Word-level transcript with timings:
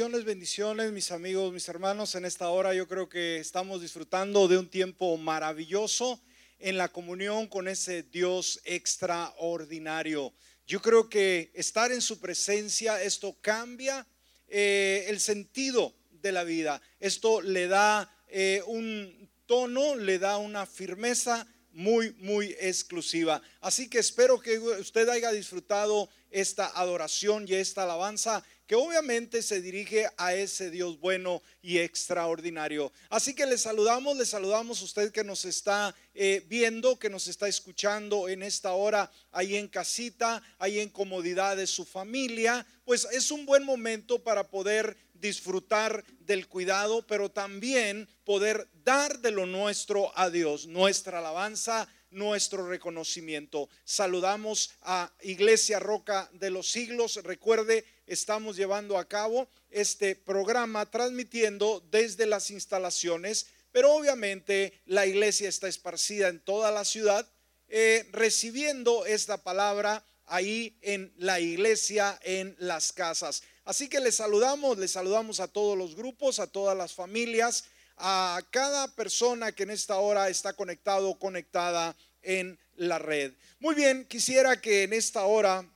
Bendiciones, 0.00 0.24
bendiciones, 0.24 0.92
mis 0.92 1.10
amigos, 1.10 1.52
mis 1.52 1.68
hermanos. 1.68 2.14
En 2.14 2.24
esta 2.24 2.48
hora 2.48 2.72
yo 2.72 2.88
creo 2.88 3.10
que 3.10 3.36
estamos 3.36 3.82
disfrutando 3.82 4.48
de 4.48 4.56
un 4.56 4.66
tiempo 4.66 5.18
maravilloso 5.18 6.18
en 6.58 6.78
la 6.78 6.88
comunión 6.88 7.46
con 7.48 7.68
ese 7.68 8.02
Dios 8.04 8.62
extraordinario. 8.64 10.32
Yo 10.66 10.80
creo 10.80 11.10
que 11.10 11.50
estar 11.52 11.92
en 11.92 12.00
su 12.00 12.18
presencia, 12.18 13.02
esto 13.02 13.36
cambia 13.42 14.06
eh, 14.48 15.04
el 15.08 15.20
sentido 15.20 15.94
de 16.12 16.32
la 16.32 16.44
vida. 16.44 16.80
Esto 16.98 17.42
le 17.42 17.68
da 17.68 18.10
eh, 18.28 18.62
un 18.68 19.28
tono, 19.44 19.96
le 19.96 20.18
da 20.18 20.38
una 20.38 20.64
firmeza 20.64 21.46
muy, 21.72 22.14
muy 22.14 22.56
exclusiva. 22.58 23.42
Así 23.60 23.90
que 23.90 23.98
espero 23.98 24.40
que 24.40 24.58
usted 24.58 25.10
haya 25.10 25.30
disfrutado 25.30 26.08
esta 26.30 26.68
adoración 26.68 27.44
y 27.46 27.52
esta 27.54 27.82
alabanza 27.82 28.42
que 28.70 28.76
obviamente 28.76 29.42
se 29.42 29.60
dirige 29.60 30.08
a 30.16 30.32
ese 30.32 30.70
Dios 30.70 31.00
bueno 31.00 31.42
y 31.60 31.78
extraordinario. 31.78 32.92
Así 33.08 33.34
que 33.34 33.44
le 33.44 33.58
saludamos, 33.58 34.16
le 34.16 34.24
saludamos 34.24 34.80
a 34.80 34.84
usted 34.84 35.10
que 35.10 35.24
nos 35.24 35.44
está 35.44 35.92
eh, 36.14 36.46
viendo, 36.46 36.96
que 36.96 37.10
nos 37.10 37.26
está 37.26 37.48
escuchando 37.48 38.28
en 38.28 38.44
esta 38.44 38.74
hora, 38.74 39.10
ahí 39.32 39.56
en 39.56 39.66
casita, 39.66 40.40
ahí 40.60 40.78
en 40.78 40.88
comodidad 40.88 41.56
de 41.56 41.66
su 41.66 41.84
familia. 41.84 42.64
Pues 42.84 43.08
es 43.10 43.32
un 43.32 43.44
buen 43.44 43.64
momento 43.64 44.22
para 44.22 44.46
poder 44.46 44.96
disfrutar 45.14 46.04
del 46.20 46.46
cuidado, 46.46 47.04
pero 47.08 47.28
también 47.28 48.08
poder 48.24 48.68
dar 48.84 49.18
de 49.18 49.32
lo 49.32 49.46
nuestro 49.46 50.16
a 50.16 50.30
Dios, 50.30 50.68
nuestra 50.68 51.18
alabanza 51.18 51.88
nuestro 52.10 52.68
reconocimiento. 52.68 53.68
Saludamos 53.84 54.72
a 54.82 55.12
Iglesia 55.22 55.78
Roca 55.78 56.28
de 56.34 56.50
los 56.50 56.70
Siglos. 56.70 57.16
Recuerde, 57.22 57.84
estamos 58.12 58.56
llevando 58.56 58.98
a 58.98 59.08
cabo 59.08 59.48
este 59.70 60.16
programa 60.16 60.84
transmitiendo 60.90 61.82
desde 61.90 62.26
las 62.26 62.50
instalaciones, 62.50 63.46
pero 63.72 63.92
obviamente 63.92 64.72
la 64.86 65.06
iglesia 65.06 65.48
está 65.48 65.68
esparcida 65.68 66.28
en 66.28 66.40
toda 66.40 66.70
la 66.70 66.84
ciudad, 66.84 67.26
eh, 67.68 68.08
recibiendo 68.12 69.06
esta 69.06 69.38
palabra 69.38 70.04
ahí 70.26 70.76
en 70.82 71.12
la 71.16 71.40
iglesia, 71.40 72.18
en 72.22 72.56
las 72.58 72.92
casas. 72.92 73.42
Así 73.64 73.88
que 73.88 74.00
les 74.00 74.16
saludamos, 74.16 74.76
les 74.78 74.90
saludamos 74.90 75.38
a 75.38 75.48
todos 75.48 75.78
los 75.78 75.94
grupos, 75.94 76.40
a 76.40 76.46
todas 76.48 76.76
las 76.76 76.92
familias 76.92 77.64
a 78.00 78.40
cada 78.50 78.88
persona 78.88 79.52
que 79.52 79.64
en 79.64 79.70
esta 79.70 79.98
hora 79.98 80.30
está 80.30 80.54
conectado 80.54 81.10
o 81.10 81.18
conectada 81.18 81.94
en 82.22 82.58
la 82.76 82.98
red. 82.98 83.32
Muy 83.58 83.74
bien, 83.74 84.06
quisiera 84.06 84.60
que 84.60 84.84
en 84.84 84.94
esta 84.94 85.24
hora 85.24 85.68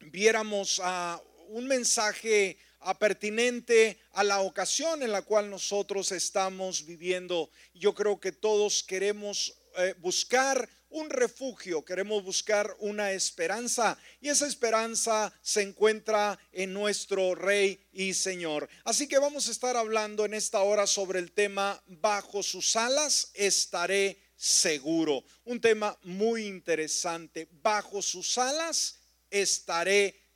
viéramos 0.00 0.80
a 0.84 1.22
un 1.48 1.66
mensaje 1.66 2.58
pertinente 2.98 3.98
a 4.12 4.24
la 4.24 4.40
ocasión 4.40 5.02
en 5.02 5.12
la 5.12 5.22
cual 5.22 5.50
nosotros 5.50 6.12
estamos 6.12 6.86
viviendo. 6.86 7.50
Yo 7.74 7.94
creo 7.94 8.20
que 8.20 8.32
todos 8.32 8.82
queremos 8.82 9.54
eh, 9.76 9.94
buscar 9.98 10.68
un 10.90 11.10
refugio, 11.10 11.84
queremos 11.84 12.24
buscar 12.24 12.74
una 12.78 13.12
esperanza 13.12 13.98
y 14.22 14.28
esa 14.30 14.46
esperanza 14.46 15.32
se 15.42 15.60
encuentra 15.60 16.38
en 16.52 16.72
nuestro 16.72 17.34
Rey 17.34 17.86
y 17.92 18.14
Señor. 18.14 18.68
Así 18.84 19.06
que 19.06 19.18
vamos 19.18 19.48
a 19.48 19.50
estar 19.50 19.76
hablando 19.76 20.24
en 20.24 20.32
esta 20.32 20.60
hora 20.60 20.86
sobre 20.86 21.18
el 21.18 21.32
tema 21.32 21.82
bajo 21.86 22.42
sus 22.42 22.74
alas 22.76 23.30
estaré 23.34 24.18
seguro. 24.34 25.24
Un 25.44 25.60
tema 25.60 25.98
muy 26.04 26.46
interesante. 26.46 27.48
Bajo 27.60 28.00
sus 28.00 28.38
alas 28.38 28.96
estaré 29.30 30.12
seguro. 30.12 30.27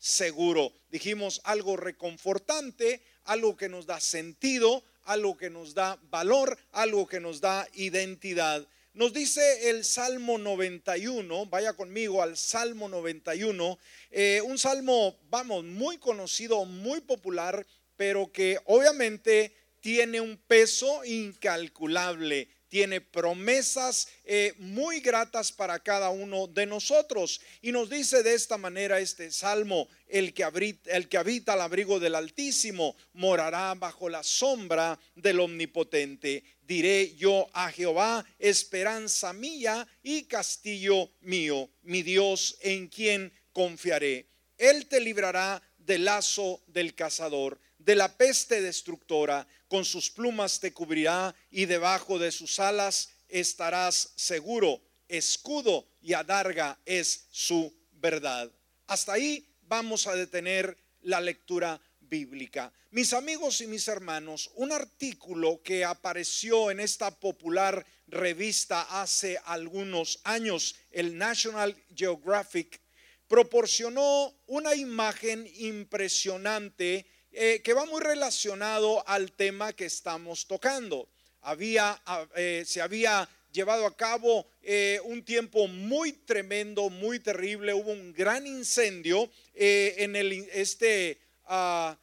Dijimos 0.91 1.41
algo 1.45 1.77
reconfortante, 1.77 3.01
algo 3.25 3.57
que 3.57 3.69
nos 3.69 3.87
da 3.87 4.01
sentido, 4.01 4.83
algo 5.05 5.37
que 5.37 5.49
nos 5.49 5.75
da 5.75 5.99
valor, 6.11 6.59
algo 6.73 7.07
que 7.07 7.21
nos 7.21 7.41
da 7.41 7.69
identidad. 7.75 8.67
Nos 8.95 9.13
dice 9.13 9.71
el 9.71 9.85
Salmo 9.85 10.39
91, 10.39 11.47
vaya 11.47 11.73
conmigo 11.75 12.21
al 12.21 12.37
Salmo 12.37 12.89
91, 12.89 13.79
eh, 14.11 14.43
un 14.45 14.59
salmo, 14.59 15.17
vamos, 15.31 15.65
muy 15.65 15.99
conocido, 15.99 16.65
muy 16.65 17.01
popular, 17.01 17.65
pero 17.97 18.31
que 18.31 18.59
obviamente 18.67 19.55
tiene 19.81 20.21
un 20.21 20.37
peso 20.37 21.05
incalculable 21.05 22.49
tiene 22.73 23.03
promesas 23.03 24.09
eh, 24.25 24.55
muy 24.57 25.01
gratas 25.01 25.53
para 25.53 25.79
cada 25.79 26.09
uno 26.09 26.47
de 26.47 26.65
nosotros. 26.65 27.39
Y 27.61 27.71
nos 27.71 27.91
dice 27.91 28.23
de 28.23 28.33
esta 28.33 28.57
manera 28.57 28.99
este 28.99 29.31
salmo, 29.31 29.89
el 30.09 30.33
que, 30.33 30.43
habita, 30.43 30.91
el 30.93 31.07
que 31.07 31.19
habita 31.19 31.53
al 31.53 31.61
abrigo 31.61 32.01
del 32.01 32.15
Altísimo 32.15 32.97
morará 33.13 33.75
bajo 33.75 34.09
la 34.09 34.23
sombra 34.23 34.99
del 35.15 35.41
Omnipotente. 35.41 36.45
Diré 36.63 37.15
yo 37.15 37.47
a 37.53 37.71
Jehová, 37.71 38.25
esperanza 38.39 39.35
mía 39.35 39.87
y 40.03 40.23
castillo 40.23 41.11
mío, 41.21 41.69
mi 41.83 42.03
Dios 42.03 42.57
en 42.63 42.89
quien 42.89 43.35
confiaré. 43.53 44.29
Él 44.57 44.87
te 44.87 44.99
librará 44.99 45.63
del 45.77 46.07
lazo 46.07 46.63
del 46.69 46.95
cazador 46.95 47.61
de 47.85 47.97
la 47.97 48.17
peste 48.17 48.61
destructora, 48.61 49.47
con 49.69 49.85
sus 49.85 50.11
plumas 50.11 50.61
te 50.61 50.73
cubrirá 50.73 51.35
y 51.51 51.67
debajo 51.67 52.19
de 52.19 52.31
sus 52.31 52.61
alas 52.61 53.11
estarás 53.29 54.13
seguro. 54.17 54.81
Escudo 55.09 55.87
y 56.01 56.13
adarga 56.13 56.79
es 56.87 57.27
su 57.31 57.75
verdad. 57.93 58.51
Hasta 58.87 59.15
ahí 59.15 59.47
vamos 59.63 60.07
a 60.07 60.15
detener 60.15 60.77
la 61.03 61.21
lectura 61.21 61.81
bíblica. 62.01 62.73
Mis 62.91 63.13
amigos 63.13 63.61
y 63.63 63.67
mis 63.67 63.89
hermanos, 63.89 64.51
un 64.55 64.71
artículo 64.71 65.61
que 65.63 65.85
apareció 65.85 66.71
en 66.71 66.79
esta 66.79 67.11
popular 67.11 67.85
revista 68.07 68.83
hace 69.01 69.41
algunos 69.47 70.21
años, 70.25 70.77
el 70.91 71.17
National 71.17 71.75
Geographic, 71.95 72.81
proporcionó 73.27 74.35
una 74.47 74.75
imagen 74.75 75.51
impresionante 75.55 77.07
eh, 77.35 77.63
que 77.65 77.73
va 77.73 77.87
muy 77.87 78.03
relacionado 78.03 79.03
al 79.09 79.33
tema 79.33 79.73
que 79.73 79.87
estamos 79.87 80.47
tocando. 80.47 81.09
Había, 81.41 82.01
eh, 82.37 82.63
se 82.67 82.83
había 82.83 83.27
llevado 83.51 83.87
a 83.87 83.97
cabo 83.97 84.47
eh, 84.63 85.01
un 85.05 85.25
tiempo 85.25 85.67
muy 85.67 86.13
tremendo, 86.13 86.91
muy 86.91 87.21
terrible. 87.21 87.73
Hubo 87.73 87.91
un 87.91 88.13
gran 88.13 88.47
incendio 88.47 89.31
en 89.55 90.15
este 90.53 91.19
ah, 91.47 91.97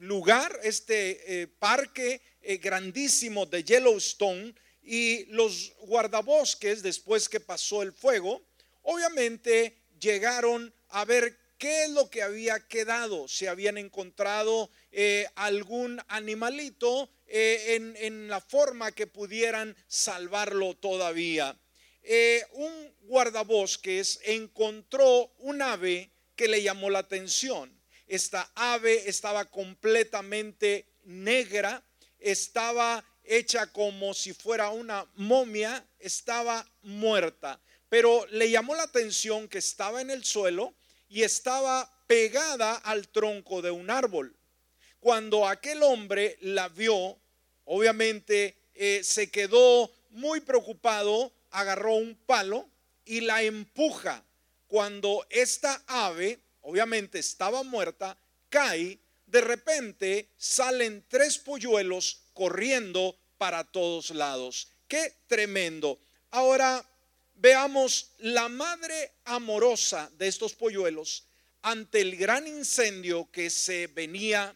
lugar, 0.00 0.58
este 0.64 1.48
parque 1.60 2.20
grandísimo 2.60 3.46
de 3.46 3.62
Yellowstone 3.62 4.52
y 4.82 5.26
los 5.26 5.72
guardabosques, 5.82 6.82
después 6.82 7.28
que 7.28 7.38
pasó 7.38 7.82
el 7.82 7.92
fuego, 7.92 8.42
obviamente 8.82 9.76
llegaron 10.00 10.74
a 10.88 11.04
ver 11.04 11.38
qué 11.62 11.84
es 11.84 11.90
lo 11.90 12.10
que 12.10 12.22
había 12.22 12.58
quedado, 12.66 13.28
si 13.28 13.46
habían 13.46 13.78
encontrado 13.78 14.68
eh, 14.90 15.28
algún 15.36 16.02
animalito 16.08 17.08
eh, 17.28 17.94
en, 18.00 18.26
la 18.26 18.40
forma 18.40 18.90
que 18.90 19.06
pudieran 19.06 19.76
salvarlo 19.86 20.74
todavía. 20.74 21.56
Eh, 22.02 22.44
un 22.54 22.92
guardabosques 23.02 24.18
encontró 24.24 25.32
un 25.38 25.62
ave 25.62 26.10
que 26.34 26.48
le 26.48 26.64
llamó 26.64 26.90
la 26.90 26.98
atención. 26.98 27.72
Esta 28.08 28.50
ave 28.56 29.08
estaba 29.08 29.44
completamente 29.44 30.88
negra, 31.04 31.80
estaba 32.18 33.04
hecha 33.22 33.68
como 33.68 34.14
si 34.14 34.32
fuera 34.32 34.70
una 34.70 35.08
momia, 35.14 35.86
estaba 36.00 36.68
muerta, 36.82 37.60
pero 37.88 38.26
le 38.30 38.50
llamó 38.50 38.74
la 38.74 38.82
atención 38.82 39.46
que 39.46 39.58
estaba 39.58 40.00
en 40.00 40.10
el 40.10 40.24
suelo 40.24 40.74
y 41.12 41.24
estaba 41.24 41.90
pegada 42.06 42.74
al 42.76 43.06
tronco 43.08 43.60
de 43.60 43.70
un 43.70 43.90
árbol. 43.90 44.34
Cuando 44.98 45.46
aquel 45.46 45.82
hombre 45.82 46.38
la 46.40 46.70
vio, 46.70 47.18
obviamente 47.66 48.56
eh, 48.74 49.02
se 49.04 49.30
quedó 49.30 49.90
muy 50.08 50.40
preocupado, 50.40 51.30
agarró 51.50 51.96
un 51.96 52.14
palo 52.14 52.66
y 53.04 53.20
la 53.20 53.42
empuja. 53.42 54.24
Cuando 54.66 55.26
esta 55.28 55.82
ave, 55.86 56.38
obviamente 56.62 57.18
estaba 57.18 57.62
muerta, 57.62 58.16
cae, 58.48 58.98
de 59.26 59.40
repente 59.42 60.30
salen 60.38 61.04
tres 61.08 61.36
polluelos 61.36 62.22
corriendo 62.32 63.14
para 63.36 63.64
todos 63.64 64.10
lados. 64.12 64.68
Qué 64.88 65.12
tremendo. 65.26 65.98
Ahora 66.30 66.82
veamos 67.42 68.12
la 68.18 68.48
madre 68.48 69.10
amorosa 69.24 70.08
de 70.16 70.28
estos 70.28 70.54
polluelos 70.54 71.24
ante 71.60 72.00
el 72.00 72.16
gran 72.16 72.46
incendio 72.46 73.28
que 73.32 73.50
se 73.50 73.88
venía 73.88 74.54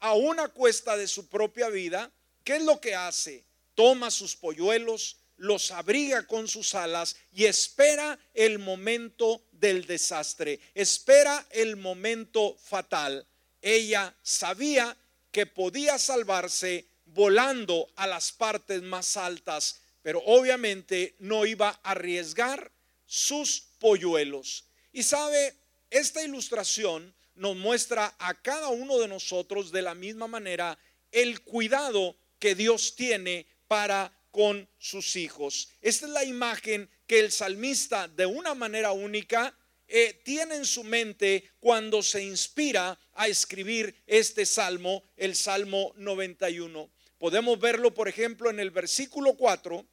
a 0.00 0.14
una 0.14 0.48
cuesta 0.48 0.96
de 0.96 1.06
su 1.06 1.28
propia 1.28 1.68
vida, 1.68 2.10
¿qué 2.42 2.56
es 2.56 2.62
lo 2.64 2.80
que 2.80 2.96
hace? 2.96 3.44
Toma 3.76 4.10
sus 4.10 4.34
polluelos, 4.34 5.18
los 5.36 5.70
abriga 5.70 6.26
con 6.26 6.48
sus 6.48 6.74
alas 6.74 7.14
y 7.32 7.44
espera 7.44 8.18
el 8.34 8.58
momento 8.58 9.44
del 9.52 9.86
desastre, 9.86 10.58
espera 10.74 11.46
el 11.50 11.76
momento 11.76 12.56
fatal. 12.56 13.24
ella 13.62 14.14
sabía 14.22 14.96
que 15.30 15.46
podía 15.46 15.96
salvarse 15.98 16.86
volando 17.06 17.88
a 17.94 18.08
las 18.08 18.32
partes 18.32 18.82
más 18.82 19.16
altas, 19.16 19.80
pero 20.08 20.22
obviamente 20.24 21.16
no 21.18 21.44
iba 21.44 21.68
a 21.68 21.90
arriesgar 21.90 22.72
sus 23.04 23.60
polluelos. 23.78 24.64
Y 24.90 25.02
sabe, 25.02 25.52
esta 25.90 26.24
ilustración 26.24 27.14
nos 27.34 27.54
muestra 27.56 28.16
a 28.18 28.32
cada 28.40 28.68
uno 28.68 28.98
de 29.00 29.06
nosotros 29.06 29.70
de 29.70 29.82
la 29.82 29.94
misma 29.94 30.26
manera 30.26 30.78
el 31.12 31.42
cuidado 31.42 32.16
que 32.38 32.54
Dios 32.54 32.96
tiene 32.96 33.44
para 33.66 34.10
con 34.30 34.66
sus 34.78 35.14
hijos. 35.14 35.68
Esta 35.82 36.06
es 36.06 36.12
la 36.12 36.24
imagen 36.24 36.88
que 37.06 37.20
el 37.20 37.30
salmista 37.30 38.08
de 38.08 38.24
una 38.24 38.54
manera 38.54 38.92
única 38.92 39.54
eh, 39.88 40.22
tiene 40.24 40.54
en 40.54 40.64
su 40.64 40.84
mente 40.84 41.50
cuando 41.60 42.02
se 42.02 42.24
inspira 42.24 42.98
a 43.12 43.28
escribir 43.28 43.94
este 44.06 44.46
salmo, 44.46 45.02
el 45.18 45.36
Salmo 45.36 45.92
91. 45.96 46.88
Podemos 47.18 47.58
verlo, 47.58 47.92
por 47.92 48.08
ejemplo, 48.08 48.48
en 48.48 48.60
el 48.60 48.70
versículo 48.70 49.34
4, 49.34 49.84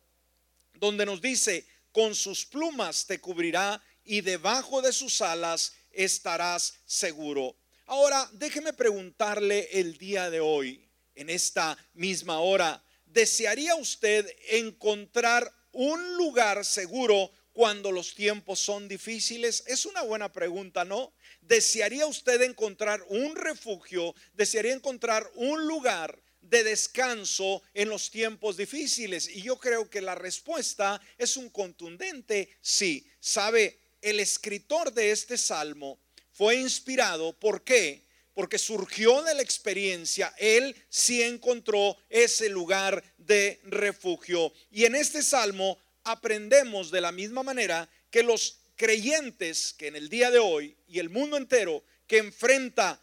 donde 0.79 1.05
nos 1.05 1.21
dice, 1.21 1.65
con 1.91 2.15
sus 2.15 2.45
plumas 2.45 3.05
te 3.05 3.19
cubrirá 3.19 3.81
y 4.03 4.21
debajo 4.21 4.81
de 4.81 4.93
sus 4.93 5.21
alas 5.21 5.73
estarás 5.91 6.75
seguro. 6.85 7.55
Ahora, 7.85 8.29
déjeme 8.33 8.73
preguntarle 8.73 9.69
el 9.71 9.97
día 9.97 10.29
de 10.29 10.39
hoy, 10.39 10.85
en 11.15 11.29
esta 11.29 11.77
misma 11.93 12.39
hora, 12.39 12.83
¿desearía 13.05 13.75
usted 13.75 14.29
encontrar 14.49 15.51
un 15.71 16.17
lugar 16.17 16.65
seguro 16.65 17.31
cuando 17.53 17.91
los 17.91 18.15
tiempos 18.15 18.59
son 18.59 18.87
difíciles? 18.87 19.63
Es 19.67 19.85
una 19.85 20.01
buena 20.01 20.31
pregunta, 20.33 20.83
¿no? 20.83 21.13
¿Desearía 21.41 22.05
usted 22.07 22.41
encontrar 22.41 23.05
un 23.07 23.35
refugio? 23.35 24.13
¿Desearía 24.33 24.73
encontrar 24.73 25.29
un 25.35 25.67
lugar 25.67 26.19
de 26.49 26.63
descanso 26.63 27.61
en 27.73 27.89
los 27.89 28.09
tiempos 28.11 28.57
difíciles? 28.57 29.27
Y 29.27 29.41
yo 29.41 29.57
creo 29.57 29.89
que 29.89 30.01
la 30.01 30.15
respuesta 30.15 31.01
es 31.17 31.37
un 31.37 31.49
contundente 31.49 32.49
sí. 32.61 33.07
¿Sabe? 33.19 33.79
El 34.01 34.19
escritor 34.19 34.93
de 34.93 35.11
este 35.11 35.37
salmo 35.37 35.99
fue 36.31 36.55
inspirado, 36.55 37.33
¿por 37.33 37.63
qué? 37.63 38.05
Porque 38.33 38.57
surgió 38.57 39.23
de 39.23 39.33
la 39.33 39.41
experiencia, 39.41 40.33
él 40.37 40.75
sí 40.89 41.23
encontró 41.23 41.97
ese 42.09 42.49
lugar 42.49 43.01
de 43.17 43.61
refugio. 43.63 44.51
Y 44.69 44.83
en 44.83 44.95
este 44.95 45.23
salmo 45.23 45.79
aprendemos 46.03 46.91
de 46.91 47.01
la 47.01 47.11
misma 47.11 47.41
manera 47.43 47.89
que 48.09 48.23
los 48.23 48.59
creyentes 48.75 49.73
que 49.73 49.87
en 49.87 49.95
el 49.95 50.09
día 50.09 50.31
de 50.31 50.39
hoy 50.39 50.75
y 50.87 50.99
el 50.99 51.09
mundo 51.09 51.37
entero 51.37 51.83
que 52.07 52.17
enfrenta 52.17 53.01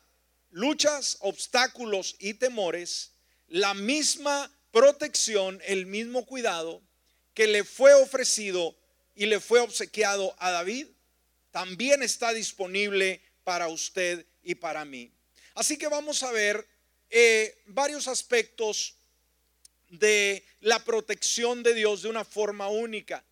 luchas, 0.51 1.17
obstáculos 1.21 2.15
y 2.19 2.35
temores, 2.35 3.12
la 3.53 3.75
misma 3.75 4.51
protección, 4.71 5.61
el 5.67 5.85
mismo 5.85 6.25
cuidado 6.25 6.83
que 7.35 7.47
le 7.47 7.65
fue 7.65 7.93
ofrecido 7.93 8.75
y 9.15 9.27
le 9.27 9.41
fue 9.41 9.61
obsequiado 9.61 10.35
a 10.39 10.51
David, 10.51 10.87
también 11.51 12.03
está 12.03 12.33
disponible 12.33 13.21
para 13.45 13.69
usted 13.69 14.25
y 14.43 14.55
para 14.55 14.87
mí. 14.87 15.13
Así 15.55 15.77
que 15.77 15.89
vamos 15.89 16.23
a 16.23 16.33
ver 16.33 16.67
eh, 17.11 17.63
varios 17.67 18.09
aspectos 18.09 18.97
de 19.91 20.43
la 20.61 20.83
protección 20.83 21.63
de 21.63 21.75
Dios 21.75 22.01
de 22.01 22.09
una 22.09 22.25
forma 22.25 22.69
única. 22.69 23.23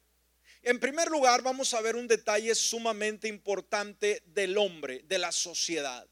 En 0.63 0.79
primer 0.79 1.09
lugar, 1.09 1.41
vamos 1.41 1.73
a 1.73 1.81
ver 1.81 1.97
un 1.97 2.07
detalle 2.07 2.55
sumamente 2.55 3.27
importante 3.27 4.23
del 4.27 4.59
hombre, 4.59 5.01
de 5.09 5.19
la 5.19 5.33
sociedad. 5.33 6.07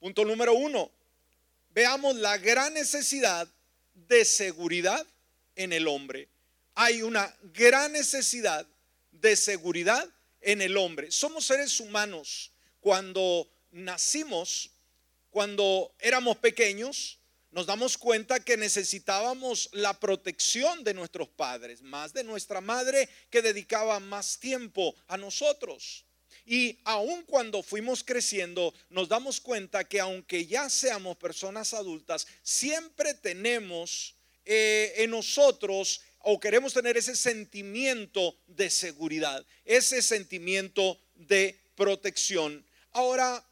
Punto 0.00 0.24
número 0.24 0.54
uno, 0.54 0.90
veamos 1.76 2.16
la 2.16 2.38
gran 2.38 2.72
necesidad 2.72 3.46
de 3.92 4.24
seguridad 4.24 5.06
en 5.54 5.74
el 5.74 5.86
hombre. 5.86 6.26
Hay 6.74 7.02
una 7.02 7.30
gran 7.52 7.92
necesidad 7.92 8.66
de 9.12 9.36
seguridad 9.36 10.08
en 10.40 10.62
el 10.62 10.78
hombre. 10.78 11.10
Somos 11.10 11.44
seres 11.44 11.78
humanos. 11.78 12.50
Cuando 12.80 13.46
nacimos, 13.72 14.70
cuando 15.28 15.94
éramos 15.98 16.38
pequeños, 16.38 17.18
nos 17.50 17.66
damos 17.66 17.98
cuenta 17.98 18.40
que 18.40 18.56
necesitábamos 18.56 19.68
la 19.72 20.00
protección 20.00 20.82
de 20.82 20.94
nuestros 20.94 21.28
padres, 21.28 21.82
más 21.82 22.14
de 22.14 22.24
nuestra 22.24 22.62
madre 22.62 23.06
que 23.28 23.42
dedicaba 23.42 24.00
más 24.00 24.38
tiempo 24.38 24.94
a 25.08 25.18
nosotros. 25.18 26.05
Y 26.46 26.78
aun 26.84 27.24
cuando 27.24 27.62
fuimos 27.62 28.04
creciendo, 28.04 28.72
nos 28.88 29.08
damos 29.08 29.40
cuenta 29.40 29.82
que 29.82 29.98
aunque 29.98 30.46
ya 30.46 30.70
seamos 30.70 31.16
personas 31.16 31.74
adultas, 31.74 32.26
siempre 32.42 33.14
tenemos 33.14 34.14
eh, 34.44 34.94
en 34.98 35.10
nosotros 35.10 36.00
o 36.20 36.38
queremos 36.38 36.72
tener 36.72 36.96
ese 36.96 37.16
sentimiento 37.16 38.36
de 38.46 38.70
seguridad, 38.70 39.44
ese 39.64 40.00
sentimiento 40.02 40.98
de 41.16 41.58
protección. 41.74 42.64
Ahora, 42.92 43.44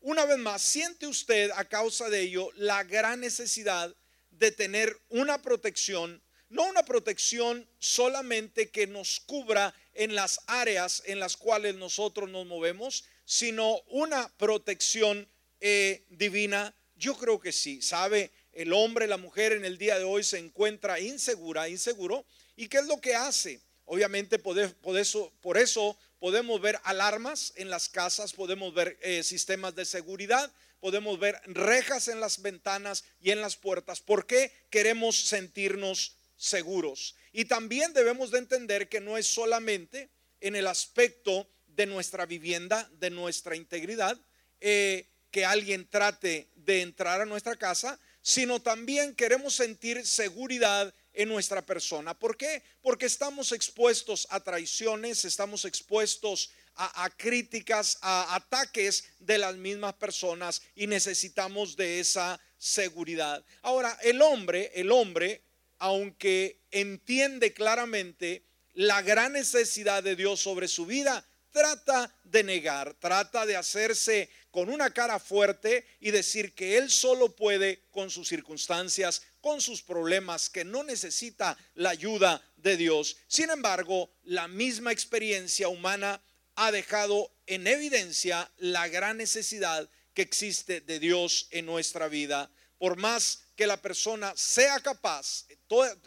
una 0.00 0.24
vez 0.24 0.38
más, 0.38 0.62
siente 0.62 1.08
usted 1.08 1.50
a 1.56 1.64
causa 1.64 2.08
de 2.08 2.20
ello 2.20 2.50
la 2.54 2.84
gran 2.84 3.20
necesidad 3.20 3.94
de 4.30 4.52
tener 4.52 4.96
una 5.08 5.42
protección, 5.42 6.22
no 6.48 6.64
una 6.64 6.84
protección 6.84 7.66
solamente 7.78 8.70
que 8.70 8.86
nos 8.86 9.20
cubra 9.20 9.74
en 9.94 10.14
las 10.14 10.40
áreas 10.46 11.02
en 11.06 11.18
las 11.18 11.36
cuales 11.36 11.74
nosotros 11.74 12.28
nos 12.30 12.46
movemos, 12.46 13.04
sino 13.24 13.80
una 13.88 14.28
protección 14.36 15.28
eh, 15.60 16.04
divina. 16.10 16.74
Yo 16.94 17.16
creo 17.16 17.40
que 17.40 17.52
sí, 17.52 17.82
sabe, 17.82 18.30
el 18.52 18.72
hombre, 18.72 19.06
la 19.06 19.16
mujer 19.16 19.52
en 19.52 19.64
el 19.64 19.78
día 19.78 19.98
de 19.98 20.04
hoy 20.04 20.22
se 20.22 20.38
encuentra 20.38 21.00
insegura, 21.00 21.68
inseguro. 21.68 22.24
¿Y 22.56 22.68
qué 22.68 22.78
es 22.78 22.86
lo 22.86 23.00
que 23.00 23.14
hace? 23.14 23.60
Obviamente 23.84 24.38
por 24.38 24.58
eso, 24.98 25.32
por 25.42 25.58
eso 25.58 25.98
podemos 26.18 26.60
ver 26.60 26.80
alarmas 26.84 27.52
en 27.56 27.70
las 27.70 27.88
casas, 27.88 28.32
podemos 28.32 28.74
ver 28.74 28.98
eh, 29.02 29.22
sistemas 29.22 29.74
de 29.74 29.84
seguridad, 29.84 30.50
podemos 30.80 31.18
ver 31.18 31.40
rejas 31.44 32.08
en 32.08 32.20
las 32.20 32.42
ventanas 32.42 33.04
y 33.20 33.30
en 33.30 33.40
las 33.40 33.56
puertas. 33.56 34.00
¿Por 34.00 34.26
qué 34.26 34.52
queremos 34.70 35.16
sentirnos 35.16 36.15
seguros? 36.36 37.14
Y 37.32 37.46
también 37.46 37.92
debemos 37.92 38.30
de 38.30 38.38
entender 38.38 38.88
que 38.88 39.00
no 39.00 39.16
es 39.16 39.26
solamente 39.26 40.10
en 40.40 40.56
el 40.56 40.66
aspecto 40.66 41.48
de 41.66 41.86
nuestra 41.86 42.26
vivienda, 42.26 42.90
de 42.98 43.10
nuestra 43.10 43.56
integridad, 43.56 44.18
eh, 44.60 45.08
que 45.30 45.44
alguien 45.44 45.88
trate 45.88 46.48
de 46.54 46.80
entrar 46.80 47.20
a 47.20 47.26
nuestra 47.26 47.56
casa, 47.56 47.98
sino 48.22 48.60
también 48.60 49.14
queremos 49.14 49.54
sentir 49.54 50.06
seguridad 50.06 50.92
en 51.12 51.28
nuestra 51.28 51.64
persona. 51.64 52.18
¿Por 52.18 52.36
qué? 52.36 52.62
Porque 52.80 53.06
estamos 53.06 53.52
expuestos 53.52 54.26
a 54.30 54.40
traiciones, 54.40 55.24
estamos 55.24 55.64
expuestos 55.64 56.50
a, 56.76 57.08
críticas, 57.16 57.98
a 58.02 58.34
ataques 58.34 59.04
de 59.18 59.38
las 59.38 59.56
mismas 59.56 59.94
personas 59.94 60.62
y 60.74 60.86
necesitamos 60.86 61.76
de 61.76 62.00
esa 62.00 62.38
seguridad. 62.58 63.44
Ahora, 63.62 63.98
el 64.02 64.20
hombre, 64.20 64.70
el 64.74 64.90
hombre, 64.92 65.42
aunque 65.78 66.60
entiende 66.70 67.52
claramente 67.52 68.44
la 68.74 69.02
gran 69.02 69.32
necesidad 69.32 70.02
de 70.02 70.16
Dios 70.16 70.40
sobre 70.40 70.68
su 70.68 70.86
vida, 70.86 71.24
trata 71.50 72.14
de 72.24 72.44
negar, 72.44 72.94
trata 73.00 73.46
de 73.46 73.56
hacerse 73.56 74.28
con 74.50 74.68
una 74.68 74.90
cara 74.90 75.18
fuerte 75.18 75.86
y 76.00 76.10
decir 76.10 76.54
que 76.54 76.76
él 76.76 76.90
solo 76.90 77.34
puede 77.34 77.84
con 77.90 78.10
sus 78.10 78.28
circunstancias, 78.28 79.22
con 79.40 79.62
sus 79.62 79.82
problemas, 79.82 80.50
que 80.50 80.64
no 80.64 80.82
necesita 80.82 81.56
la 81.74 81.90
ayuda 81.90 82.42
de 82.58 82.76
Dios. 82.76 83.16
Sin 83.26 83.48
embargo, 83.48 84.10
la 84.24 84.48
misma 84.48 84.92
experiencia 84.92 85.68
humana 85.68 86.20
ha 86.56 86.70
dejado 86.72 87.30
en 87.46 87.66
evidencia 87.66 88.50
la 88.58 88.88
gran 88.88 89.16
necesidad 89.16 89.88
que 90.12 90.22
existe 90.22 90.82
de 90.82 90.98
Dios 90.98 91.48
en 91.50 91.64
nuestra 91.64 92.08
vida. 92.08 92.50
Por 92.78 92.96
más 92.96 93.44
que 93.56 93.66
la 93.66 93.80
persona 93.80 94.34
sea 94.36 94.80
capaz 94.80 95.46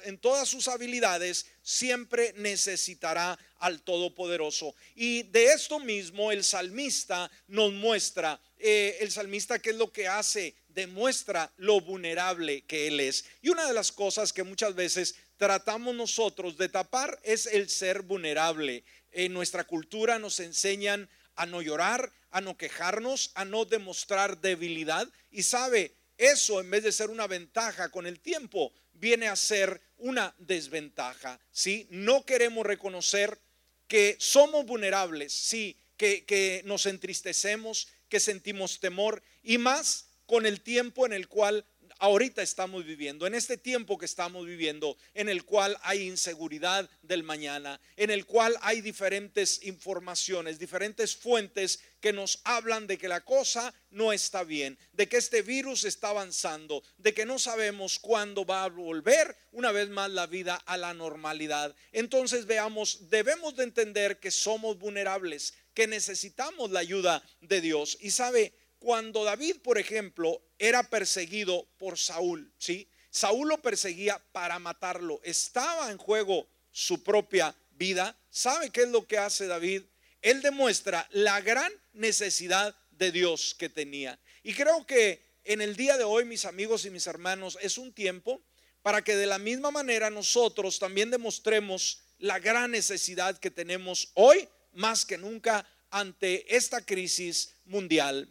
en 0.03 0.17
todas 0.17 0.47
sus 0.47 0.67
habilidades, 0.67 1.47
siempre 1.61 2.33
necesitará 2.37 3.37
al 3.59 3.81
Todopoderoso. 3.81 4.73
Y 4.95 5.23
de 5.23 5.53
esto 5.53 5.79
mismo 5.79 6.31
el 6.31 6.43
salmista 6.43 7.29
nos 7.47 7.73
muestra, 7.73 8.39
eh, 8.57 8.97
el 9.01 9.11
salmista 9.11 9.59
qué 9.59 9.71
es 9.71 9.75
lo 9.75 9.91
que 9.91 10.07
hace, 10.07 10.55
demuestra 10.69 11.51
lo 11.57 11.81
vulnerable 11.81 12.61
que 12.61 12.87
él 12.87 12.99
es. 12.99 13.25
Y 13.41 13.49
una 13.49 13.67
de 13.67 13.73
las 13.73 13.91
cosas 13.91 14.31
que 14.31 14.43
muchas 14.43 14.75
veces 14.75 15.15
tratamos 15.37 15.95
nosotros 15.95 16.57
de 16.57 16.69
tapar 16.69 17.19
es 17.23 17.45
el 17.45 17.69
ser 17.69 18.01
vulnerable. 18.01 18.83
En 19.11 19.33
nuestra 19.33 19.65
cultura 19.65 20.19
nos 20.19 20.39
enseñan 20.39 21.09
a 21.35 21.45
no 21.45 21.61
llorar, 21.61 22.11
a 22.31 22.41
no 22.41 22.57
quejarnos, 22.57 23.31
a 23.33 23.45
no 23.45 23.65
demostrar 23.65 24.39
debilidad. 24.39 25.07
Y 25.31 25.43
sabe, 25.43 25.95
eso 26.17 26.59
en 26.59 26.69
vez 26.69 26.83
de 26.83 26.91
ser 26.91 27.09
una 27.09 27.27
ventaja 27.27 27.89
con 27.89 28.05
el 28.05 28.19
tiempo, 28.19 28.73
viene 28.99 29.27
a 29.27 29.35
ser 29.35 29.81
una 29.97 30.35
desventaja. 30.37 31.39
¿sí? 31.51 31.87
No 31.89 32.25
queremos 32.25 32.65
reconocer 32.65 33.39
que 33.87 34.15
somos 34.19 34.65
vulnerables, 34.65 35.33
sí, 35.33 35.77
que, 35.97 36.25
que 36.25 36.61
nos 36.65 36.85
entristecemos, 36.85 37.87
que 38.07 38.19
sentimos 38.19 38.79
temor 38.79 39.23
y 39.41 39.57
más 39.57 40.07
con 40.25 40.45
el 40.45 40.61
tiempo 40.61 41.05
en 41.05 41.13
el 41.13 41.27
cual 41.27 41.65
ahorita 41.99 42.41
estamos 42.41 42.85
viviendo, 42.85 43.27
en 43.27 43.35
este 43.35 43.57
tiempo 43.57 43.97
que 43.97 44.05
estamos 44.05 44.45
viviendo, 44.45 44.97
en 45.13 45.29
el 45.29 45.43
cual 45.43 45.77
hay 45.83 46.07
inseguridad 46.07 46.89
del 47.01 47.23
mañana, 47.23 47.79
en 47.95 48.09
el 48.09 48.25
cual 48.25 48.57
hay 48.61 48.81
diferentes 48.81 49.63
informaciones, 49.63 50.59
diferentes 50.59 51.15
fuentes 51.15 51.79
que 51.99 52.13
nos 52.13 52.39
hablan 52.45 52.87
de 52.87 52.97
que 52.97 53.07
la 53.07 53.21
cosa 53.21 53.73
no 53.91 54.13
está 54.13 54.43
bien, 54.43 54.77
de 54.93 55.07
que 55.07 55.17
este 55.17 55.41
virus 55.41 55.83
está 55.83 56.09
avanzando, 56.09 56.83
de 56.97 57.13
que 57.13 57.25
no 57.25 57.37
sabemos 57.37 57.99
cuándo 57.99 58.45
va 58.45 58.63
a 58.63 58.69
volver 58.69 59.35
una 59.51 59.71
vez 59.71 59.89
más 59.89 60.09
la 60.09 60.27
vida 60.27 60.55
a 60.65 60.77
la 60.77 60.93
normalidad. 60.93 61.75
Entonces 61.91 62.45
veamos, 62.45 63.09
debemos 63.09 63.55
de 63.55 63.63
entender 63.63 64.19
que 64.19 64.31
somos 64.31 64.77
vulnerables, 64.77 65.53
que 65.73 65.87
necesitamos 65.87 66.71
la 66.71 66.79
ayuda 66.79 67.23
de 67.41 67.61
Dios. 67.61 67.97
Y 67.99 68.11
sabe, 68.11 68.53
cuando 68.79 69.23
David, 69.23 69.57
por 69.61 69.77
ejemplo, 69.77 70.41
era 70.57 70.83
perseguido 70.83 71.67
por 71.77 71.97
Saúl, 71.97 72.51
¿sí? 72.57 72.89
Saúl 73.11 73.49
lo 73.49 73.61
perseguía 73.61 74.21
para 74.31 74.59
matarlo. 74.59 75.19
Estaba 75.23 75.91
en 75.91 75.97
juego 75.97 76.47
su 76.71 77.03
propia 77.03 77.55
vida. 77.71 78.17
¿Sabe 78.29 78.69
qué 78.69 78.83
es 78.83 78.89
lo 78.89 79.07
que 79.07 79.17
hace 79.17 79.47
David? 79.47 79.83
Él 80.21 80.41
demuestra 80.41 81.07
la 81.11 81.41
gran 81.41 81.71
necesidad 81.93 82.75
de 82.91 83.11
Dios 83.11 83.55
que 83.57 83.69
tenía. 83.69 84.19
Y 84.43 84.53
creo 84.53 84.85
que 84.85 85.21
en 85.43 85.61
el 85.61 85.75
día 85.75 85.97
de 85.97 86.03
hoy, 86.03 86.25
mis 86.25 86.45
amigos 86.45 86.85
y 86.85 86.89
mis 86.89 87.07
hermanos, 87.07 87.57
es 87.61 87.77
un 87.77 87.93
tiempo 87.93 88.41
para 88.81 89.03
que 89.03 89.15
de 89.15 89.25
la 89.25 89.39
misma 89.39 89.71
manera 89.71 90.09
nosotros 90.09 90.79
también 90.79 91.09
demostremos 91.09 92.01
la 92.19 92.39
gran 92.39 92.71
necesidad 92.71 93.37
que 93.39 93.49
tenemos 93.49 94.11
hoy, 94.13 94.47
más 94.73 95.05
que 95.05 95.17
nunca, 95.17 95.65
ante 95.89 96.55
esta 96.55 96.85
crisis 96.85 97.55
mundial. 97.65 98.29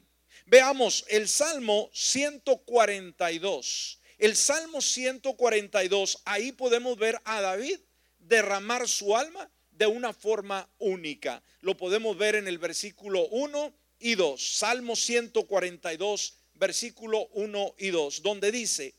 Veamos 0.50 1.04
el 1.08 1.28
Salmo 1.28 1.90
142. 1.92 3.98
El 4.16 4.34
Salmo 4.34 4.80
142, 4.80 6.22
ahí 6.24 6.52
podemos 6.52 6.96
ver 6.96 7.20
a 7.24 7.42
David 7.42 7.78
derramar 8.18 8.88
su 8.88 9.14
alma 9.14 9.50
de 9.72 9.86
una 9.86 10.14
forma 10.14 10.66
única. 10.78 11.42
Lo 11.60 11.76
podemos 11.76 12.16
ver 12.16 12.34
en 12.34 12.48
el 12.48 12.56
versículo 12.56 13.26
1 13.26 13.74
y 13.98 14.14
2. 14.14 14.56
Salmo 14.56 14.96
142, 14.96 16.34
versículo 16.54 17.28
1 17.34 17.74
y 17.76 17.90
2, 17.90 18.22
donde 18.22 18.50
dice, 18.50 18.94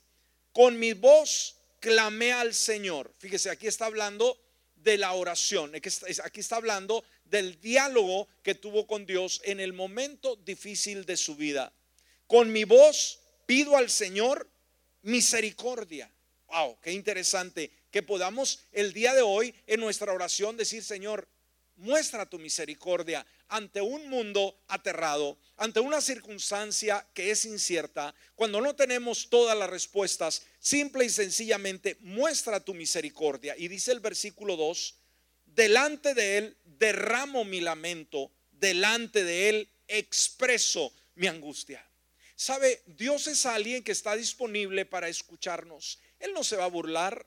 con 0.54 0.78
mi 0.78 0.94
voz 0.94 1.58
clamé 1.80 2.32
al 2.32 2.54
Señor. 2.54 3.12
Fíjese, 3.18 3.50
aquí 3.50 3.66
está 3.66 3.88
hablando 3.88 4.40
de 4.76 5.00
la 5.00 5.14
oración. 5.14 5.74
Aquí 5.76 6.40
está 6.40 6.58
hablando 6.58 7.04
del 7.30 7.60
diálogo 7.60 8.28
que 8.44 8.56
tuvo 8.56 8.88
con 8.88 9.06
Dios 9.06 9.42
en 9.44 9.60
el 9.60 9.74
momento 9.74 10.36
difícil 10.36 11.06
de 11.06 11.18
su 11.18 11.36
vida. 11.36 11.74
Con 12.28 12.52
mi 12.52 12.64
voz 12.64 13.20
pido 13.46 13.78
al 13.78 13.90
Señor 13.90 14.50
misericordia. 15.02 16.12
Wow, 16.48 16.80
qué 16.82 16.92
interesante 16.92 17.72
que 17.92 18.04
podamos 18.04 18.60
el 18.72 18.94
día 18.94 19.14
de 19.14 19.22
hoy 19.22 19.54
en 19.68 19.80
nuestra 19.80 20.14
oración 20.14 20.58
decir, 20.58 20.84
Señor, 20.84 21.28
muestra 21.80 22.26
tu 22.26 22.38
misericordia 22.40 23.26
ante 23.48 23.82
un 23.82 24.10
mundo 24.10 24.60
aterrado, 24.68 25.38
ante 25.58 25.80
una 25.80 26.02
circunstancia 26.02 27.08
que 27.14 27.32
es 27.32 27.46
incierta, 27.46 28.14
cuando 28.36 28.62
no 28.62 28.76
tenemos 28.76 29.30
todas 29.30 29.58
las 29.58 29.70
respuestas, 29.70 30.44
simple 30.60 31.06
y 31.06 31.10
sencillamente 31.10 31.98
muestra 32.02 32.60
tu 32.60 32.74
misericordia. 32.74 33.56
Y 33.58 33.68
dice 33.68 33.92
el 33.92 34.02
versículo 34.02 34.56
2, 34.56 34.96
delante 35.46 36.14
de 36.14 36.38
él 36.38 36.58
derramo 36.80 37.44
mi 37.44 37.62
lamento, 37.62 38.32
delante 38.52 39.24
de 39.24 39.50
Él 39.50 39.70
expreso 39.88 40.94
mi 41.16 41.28
angustia. 41.28 41.86
Sabe, 42.36 42.82
Dios 42.86 43.28
es 43.28 43.46
alguien 43.46 43.84
que 43.84 43.92
está 43.92 44.16
disponible 44.16 44.86
para 44.86 45.10
escucharnos. 45.10 46.00
Él 46.20 46.34
no 46.34 46.44
se 46.44 46.56
va 46.56 46.66
a 46.66 46.70
burlar, 46.70 47.26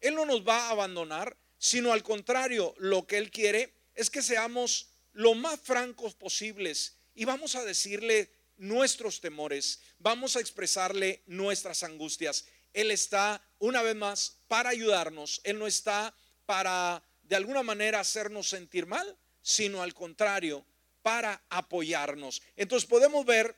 Él 0.00 0.14
no 0.14 0.26
nos 0.26 0.46
va 0.46 0.66
a 0.66 0.70
abandonar, 0.70 1.36
sino 1.58 1.92
al 1.92 2.02
contrario, 2.02 2.74
lo 2.78 3.06
que 3.06 3.18
Él 3.18 3.30
quiere 3.30 3.72
es 3.94 4.10
que 4.10 4.22
seamos 4.22 4.88
lo 5.12 5.34
más 5.34 5.60
francos 5.60 6.14
posibles 6.14 6.96
y 7.14 7.24
vamos 7.24 7.54
a 7.54 7.64
decirle 7.64 8.30
nuestros 8.56 9.20
temores, 9.20 9.80
vamos 9.98 10.36
a 10.36 10.40
expresarle 10.40 11.22
nuestras 11.26 11.82
angustias. 11.82 12.46
Él 12.72 12.90
está, 12.90 13.42
una 13.58 13.82
vez 13.82 13.96
más, 13.96 14.38
para 14.48 14.70
ayudarnos, 14.70 15.40
Él 15.44 15.58
no 15.58 15.66
está 15.66 16.14
para 16.46 17.02
de 17.30 17.36
alguna 17.36 17.62
manera 17.62 18.00
hacernos 18.00 18.48
sentir 18.48 18.86
mal, 18.86 19.16
sino 19.40 19.82
al 19.82 19.94
contrario, 19.94 20.66
para 21.00 21.40
apoyarnos. 21.48 22.42
Entonces 22.56 22.88
podemos 22.88 23.24
ver 23.24 23.54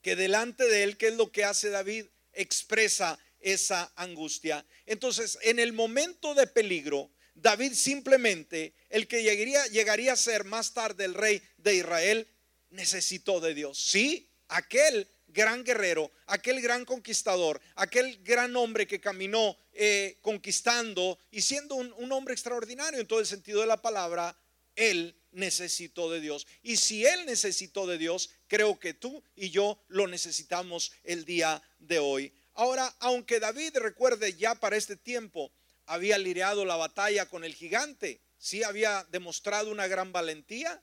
que 0.00 0.14
delante 0.14 0.64
de 0.64 0.84
él, 0.84 0.96
¿qué 0.96 1.08
es 1.08 1.16
lo 1.16 1.32
que 1.32 1.44
hace 1.44 1.70
David? 1.70 2.06
Expresa 2.32 3.18
esa 3.40 3.92
angustia. 3.96 4.64
Entonces, 4.86 5.38
en 5.42 5.58
el 5.58 5.72
momento 5.72 6.36
de 6.36 6.46
peligro, 6.46 7.10
David 7.34 7.72
simplemente, 7.72 8.74
el 8.90 9.08
que 9.08 9.24
llegaría, 9.24 9.66
llegaría 9.66 10.12
a 10.12 10.16
ser 10.16 10.44
más 10.44 10.72
tarde 10.72 11.04
el 11.04 11.14
rey 11.14 11.42
de 11.56 11.74
Israel, 11.74 12.28
necesitó 12.70 13.40
de 13.40 13.54
Dios. 13.54 13.76
Sí, 13.76 14.30
aquel 14.46 15.08
gran 15.28 15.64
guerrero, 15.64 16.10
aquel 16.26 16.60
gran 16.60 16.84
conquistador, 16.84 17.60
aquel 17.76 18.22
gran 18.22 18.56
hombre 18.56 18.86
que 18.86 19.00
caminó 19.00 19.56
eh, 19.72 20.18
conquistando 20.22 21.18
y 21.30 21.42
siendo 21.42 21.76
un, 21.76 22.12
hombre 22.12 22.34
extraordinario 22.34 23.00
en 23.00 23.06
todo 23.06 23.20
el 23.20 23.26
sentido 23.26 23.60
de 23.60 23.66
la 23.66 23.80
palabra, 23.80 24.36
él 24.74 25.14
necesitó 25.32 26.10
de 26.10 26.20
Dios. 26.20 26.46
Y 26.62 26.76
si 26.76 27.04
Él 27.04 27.26
necesitó 27.26 27.86
de 27.86 27.98
Dios, 27.98 28.30
creo 28.46 28.78
que 28.78 28.94
tú 28.94 29.22
y 29.36 29.50
yo 29.50 29.78
lo 29.88 30.06
necesitamos 30.06 30.92
el 31.04 31.24
día 31.24 31.62
de 31.78 31.98
hoy. 31.98 32.32
Ahora, 32.54 32.94
aunque 33.00 33.40
David 33.40 33.76
recuerde 33.76 34.34
ya 34.34 34.54
para 34.54 34.76
este 34.76 34.96
tiempo, 34.96 35.52
había 35.86 36.18
lidiado 36.18 36.64
la 36.64 36.76
batalla 36.76 37.26
con 37.26 37.44
el 37.44 37.54
gigante, 37.54 38.20
sí 38.36 38.62
había 38.62 39.06
demostrado 39.10 39.70
una 39.70 39.86
gran 39.86 40.12
valentía, 40.12 40.82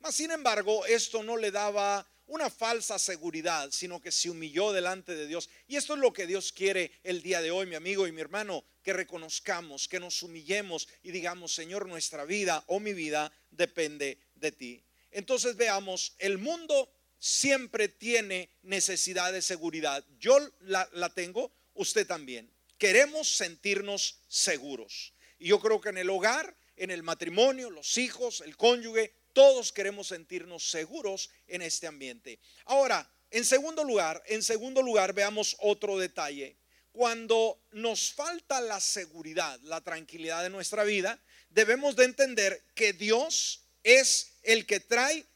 mas 0.00 0.14
sin 0.14 0.30
embargo 0.30 0.86
esto 0.86 1.22
no 1.22 1.36
le 1.36 1.50
daba 1.50 2.06
una 2.26 2.50
falsa 2.50 2.98
seguridad, 2.98 3.70
sino 3.70 4.00
que 4.00 4.10
se 4.10 4.30
humilló 4.30 4.72
delante 4.72 5.14
de 5.14 5.26
Dios. 5.26 5.48
Y 5.68 5.76
esto 5.76 5.94
es 5.94 6.00
lo 6.00 6.12
que 6.12 6.26
Dios 6.26 6.52
quiere 6.52 6.92
el 7.04 7.22
día 7.22 7.40
de 7.40 7.50
hoy, 7.50 7.66
mi 7.66 7.76
amigo 7.76 8.06
y 8.06 8.12
mi 8.12 8.20
hermano, 8.20 8.64
que 8.82 8.92
reconozcamos, 8.92 9.88
que 9.88 10.00
nos 10.00 10.22
humillemos 10.22 10.88
y 11.02 11.12
digamos, 11.12 11.54
Señor, 11.54 11.86
nuestra 11.86 12.24
vida 12.24 12.62
o 12.66 12.80
mi 12.80 12.92
vida 12.92 13.32
depende 13.50 14.18
de 14.34 14.52
ti. 14.52 14.82
Entonces 15.10 15.56
veamos, 15.56 16.14
el 16.18 16.38
mundo 16.38 16.90
siempre 17.18 17.88
tiene 17.88 18.50
necesidad 18.62 19.32
de 19.32 19.42
seguridad. 19.42 20.04
Yo 20.18 20.38
la, 20.60 20.88
la 20.92 21.08
tengo, 21.10 21.52
usted 21.74 22.06
también. 22.06 22.50
Queremos 22.78 23.36
sentirnos 23.36 24.18
seguros. 24.28 25.14
Y 25.38 25.48
yo 25.48 25.60
creo 25.60 25.80
que 25.80 25.88
en 25.90 25.98
el 25.98 26.10
hogar, 26.10 26.56
en 26.76 26.90
el 26.90 27.02
matrimonio, 27.02 27.70
los 27.70 27.96
hijos, 27.98 28.42
el 28.42 28.56
cónyuge, 28.56 29.14
todos 29.36 29.70
queremos 29.70 30.06
sentirnos 30.06 30.70
seguros 30.70 31.28
en 31.46 31.60
este 31.60 31.86
ambiente. 31.86 32.38
Ahora, 32.64 33.06
en 33.30 33.44
segundo 33.44 33.84
lugar, 33.84 34.22
en 34.28 34.42
segundo 34.42 34.80
lugar, 34.80 35.12
veamos 35.12 35.56
otro 35.60 35.98
detalle. 35.98 36.56
Cuando 36.90 37.60
nos 37.72 38.14
falta 38.14 38.62
la 38.62 38.80
seguridad, 38.80 39.60
la 39.60 39.82
tranquilidad 39.82 40.42
de 40.42 40.48
nuestra 40.48 40.84
vida, 40.84 41.20
debemos 41.50 41.96
de 41.96 42.04
entender 42.06 42.64
que 42.74 42.94
Dios 42.94 43.60
es 43.82 44.38
el 44.42 44.64
que 44.64 44.80
trae 44.80 45.26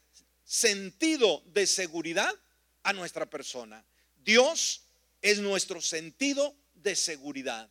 sentido 0.47 1.43
de 1.49 1.67
seguridad 1.67 2.35
a 2.83 2.95
nuestra 2.95 3.29
persona. 3.29 3.85
Dios 4.17 4.81
es 5.21 5.41
nuestro 5.41 5.83
sentido 5.83 6.57
de 6.73 6.97
seguridad. 6.97 7.71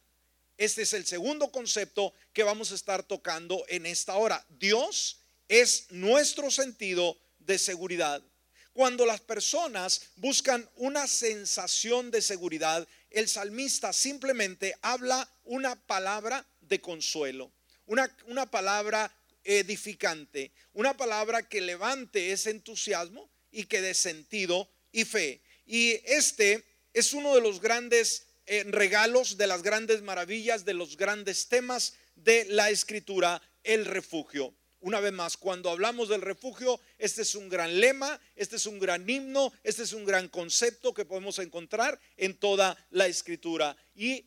Este 0.59 0.83
es 0.83 0.93
el 0.93 1.07
segundo 1.07 1.51
concepto 1.51 2.13
que 2.33 2.43
vamos 2.43 2.71
a 2.71 2.75
estar 2.75 3.01
tocando 3.01 3.65
en 3.67 3.88
esta 3.88 4.13
hora. 4.13 4.45
Dios 4.59 5.19
es 5.50 5.88
nuestro 5.89 6.50
sentido 6.51 7.18
de 7.39 7.58
seguridad. 7.58 8.24
Cuando 8.72 9.06
las 9.06 9.20
personas 9.20 10.01
buscan 10.15 10.70
una 10.77 11.08
sensación 11.08 12.12
de 12.12 12.22
seguridad, 12.22 12.88
el 13.10 13.27
salmista 13.27 13.91
simplemente 13.91 14.75
habla 14.82 15.29
una 15.44 15.75
palabra 15.75 16.46
de 16.62 16.79
consuelo, 16.79 17.51
una, 17.88 18.15
una 18.27 18.50
palabra 18.50 19.12
edificante, 19.44 20.51
una 20.74 20.96
palabra 20.96 21.50
que 21.50 21.60
levante 21.60 22.32
ese 22.32 22.51
entusiasmo 22.51 23.29
y 23.51 23.65
que 23.65 23.82
dé 23.82 23.96
sentido 23.96 24.70
y 24.91 25.03
fe. 25.03 25.41
Y 25.65 26.00
este 26.06 26.63
es 26.94 27.13
uno 27.13 27.34
de 27.34 27.41
los 27.41 27.60
grandes 27.60 28.27
eh, 28.46 28.63
regalos, 28.68 29.38
de 29.38 29.48
las 29.48 29.63
grandes 29.63 30.03
maravillas, 30.03 30.65
de 30.65 30.74
los 30.74 30.96
grandes 30.96 31.48
temas 31.48 31.96
de 32.15 32.46
la 32.46 32.70
escritura, 32.70 33.41
el 33.63 33.86
refugio. 33.86 34.53
Una 34.81 35.01
vez 35.01 35.12
más, 35.12 35.36
cuando 35.36 35.69
hablamos 35.69 36.07
del 36.07 36.21
refugio, 36.21 36.79
este 36.98 37.24
es 37.24 37.36
un 37.36 37.50
gran 37.50 37.79
lema, 37.79 38.19
este 38.36 38.55
es 38.55 38.65
un 38.65 38.79
gran 38.79 39.09
himno, 39.09 39.51
este 39.63 39.83
es 39.83 39.91
un 39.91 40.05
gran 40.05 40.29
concepto 40.29 40.93
que 40.93 41.03
podemos 41.03 41.38
encontrar 41.39 42.00
en 42.15 42.38
toda 42.38 42.77
la 42.91 43.07
escritura. 43.07 43.75
Y 43.93 44.25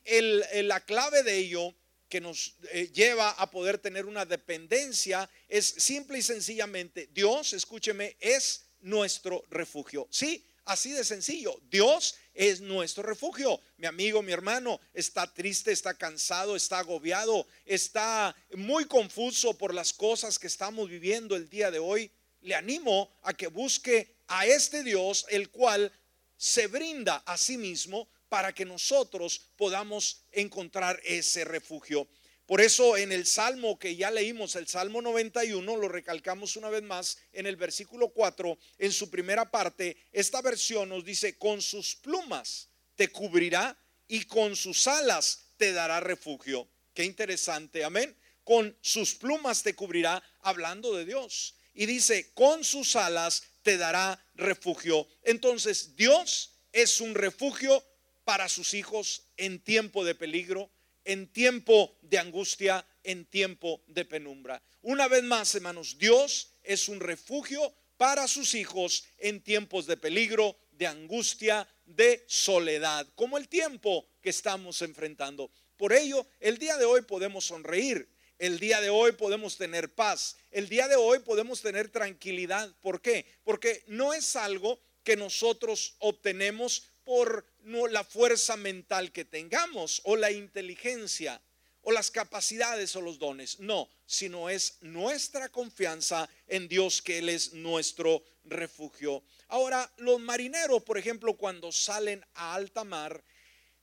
la 0.62 0.80
clave 0.84 1.22
de 1.22 1.38
ello 1.38 1.74
que 2.12 2.20
nos 2.20 2.56
eh, 2.72 2.90
lleva 2.92 3.30
a 3.30 3.50
poder 3.50 3.78
tener 3.78 4.04
una 4.04 4.26
dependencia 4.26 5.30
es 5.48 5.64
simple 5.64 6.18
y 6.18 6.22
sencillamente, 6.22 7.08
Dios, 7.10 7.54
escúcheme, 7.54 8.18
es 8.20 8.66
nuestro 8.82 9.42
refugio. 9.48 10.06
Sí, 10.10 10.44
Así 10.64 10.92
de 10.92 11.04
sencillo. 11.04 11.60
Dios 11.70 12.14
es 12.34 12.60
nuestro 12.60 13.02
refugio. 13.02 13.60
Mi 13.78 13.86
amigo, 13.86 14.22
mi 14.22 14.32
hermano, 14.32 14.80
está 14.94 15.32
triste, 15.32 15.72
está 15.72 15.94
cansado, 15.94 16.54
está 16.54 16.78
agobiado, 16.78 17.46
está 17.64 18.34
muy 18.54 18.84
confuso 18.84 19.58
por 19.58 19.74
las 19.74 19.92
cosas 19.92 20.38
que 20.38 20.46
estamos 20.46 20.88
viviendo 20.88 21.34
el 21.34 21.48
día 21.48 21.70
de 21.70 21.80
hoy. 21.80 22.10
Le 22.42 22.54
animo 22.54 23.12
a 23.22 23.34
que 23.34 23.48
busque 23.48 24.16
a 24.28 24.46
este 24.46 24.82
Dios, 24.82 25.26
el 25.30 25.50
cual 25.50 25.92
se 26.36 26.66
brinda 26.68 27.16
a 27.26 27.36
sí 27.36 27.56
mismo 27.56 28.08
para 28.28 28.54
que 28.54 28.64
nosotros 28.64 29.40
podamos 29.56 30.22
encontrar 30.32 31.00
ese 31.04 31.44
refugio. 31.44 32.08
Por 32.46 32.60
eso 32.60 32.96
en 32.96 33.12
el 33.12 33.26
Salmo 33.26 33.78
que 33.78 33.94
ya 33.94 34.10
leímos, 34.10 34.56
el 34.56 34.66
Salmo 34.66 35.00
91, 35.00 35.76
lo 35.76 35.88
recalcamos 35.88 36.56
una 36.56 36.68
vez 36.70 36.82
más 36.82 37.18
en 37.32 37.46
el 37.46 37.56
versículo 37.56 38.08
4, 38.08 38.58
en 38.78 38.92
su 38.92 39.08
primera 39.10 39.50
parte, 39.50 39.96
esta 40.10 40.42
versión 40.42 40.88
nos 40.88 41.04
dice, 41.04 41.38
con 41.38 41.62
sus 41.62 41.94
plumas 41.94 42.68
te 42.96 43.08
cubrirá 43.08 43.78
y 44.08 44.24
con 44.24 44.56
sus 44.56 44.86
alas 44.88 45.44
te 45.56 45.72
dará 45.72 46.00
refugio. 46.00 46.68
Qué 46.94 47.04
interesante, 47.04 47.84
amén. 47.84 48.14
Con 48.44 48.76
sus 48.80 49.14
plumas 49.14 49.62
te 49.62 49.74
cubrirá, 49.74 50.22
hablando 50.40 50.94
de 50.96 51.04
Dios. 51.04 51.54
Y 51.74 51.86
dice, 51.86 52.32
con 52.34 52.64
sus 52.64 52.96
alas 52.96 53.44
te 53.62 53.76
dará 53.76 54.22
refugio. 54.34 55.08
Entonces, 55.22 55.96
Dios 55.96 56.50
es 56.72 57.00
un 57.00 57.14
refugio 57.14 57.82
para 58.24 58.48
sus 58.48 58.74
hijos 58.74 59.22
en 59.36 59.60
tiempo 59.60 60.04
de 60.04 60.14
peligro 60.14 60.70
en 61.04 61.32
tiempo 61.32 61.96
de 62.02 62.18
angustia, 62.18 62.86
en 63.02 63.24
tiempo 63.24 63.82
de 63.86 64.04
penumbra. 64.04 64.62
Una 64.82 65.08
vez 65.08 65.22
más, 65.22 65.54
hermanos, 65.54 65.98
Dios 65.98 66.52
es 66.62 66.88
un 66.88 67.00
refugio 67.00 67.74
para 67.96 68.26
sus 68.26 68.54
hijos 68.54 69.04
en 69.18 69.40
tiempos 69.40 69.86
de 69.86 69.96
peligro, 69.96 70.56
de 70.72 70.86
angustia, 70.86 71.68
de 71.84 72.24
soledad, 72.26 73.06
como 73.14 73.38
el 73.38 73.48
tiempo 73.48 74.06
que 74.20 74.30
estamos 74.30 74.82
enfrentando. 74.82 75.50
Por 75.76 75.92
ello, 75.92 76.26
el 76.40 76.58
día 76.58 76.76
de 76.76 76.84
hoy 76.84 77.02
podemos 77.02 77.44
sonreír, 77.44 78.08
el 78.38 78.58
día 78.58 78.80
de 78.80 78.90
hoy 78.90 79.12
podemos 79.12 79.56
tener 79.56 79.94
paz, 79.94 80.36
el 80.50 80.68
día 80.68 80.88
de 80.88 80.96
hoy 80.96 81.20
podemos 81.20 81.62
tener 81.62 81.90
tranquilidad. 81.90 82.74
¿Por 82.80 83.00
qué? 83.00 83.26
Porque 83.44 83.84
no 83.86 84.14
es 84.14 84.34
algo 84.34 84.80
que 85.04 85.16
nosotros 85.16 85.94
obtenemos 85.98 86.88
por 87.04 87.46
no 87.64 87.86
la 87.86 88.04
fuerza 88.04 88.56
mental 88.56 89.12
que 89.12 89.24
tengamos 89.24 90.00
o 90.04 90.16
la 90.16 90.30
inteligencia 90.30 91.40
o 91.82 91.92
las 91.92 92.10
capacidades 92.10 92.94
o 92.94 93.00
los 93.00 93.18
dones, 93.18 93.58
no, 93.58 93.88
sino 94.06 94.48
es 94.48 94.78
nuestra 94.82 95.48
confianza 95.48 96.28
en 96.46 96.68
Dios 96.68 97.02
que 97.02 97.18
Él 97.18 97.28
es 97.28 97.54
nuestro 97.54 98.22
refugio. 98.44 99.22
Ahora, 99.48 99.92
los 99.98 100.20
marineros, 100.20 100.82
por 100.84 100.96
ejemplo, 100.96 101.34
cuando 101.34 101.72
salen 101.72 102.24
a 102.34 102.54
alta 102.54 102.84
mar, 102.84 103.22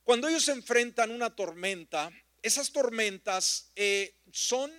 cuando 0.02 0.28
ellos 0.28 0.48
enfrentan 0.48 1.10
una 1.10 1.34
tormenta, 1.36 2.10
esas 2.42 2.72
tormentas 2.72 3.70
eh, 3.76 4.14
son 4.32 4.72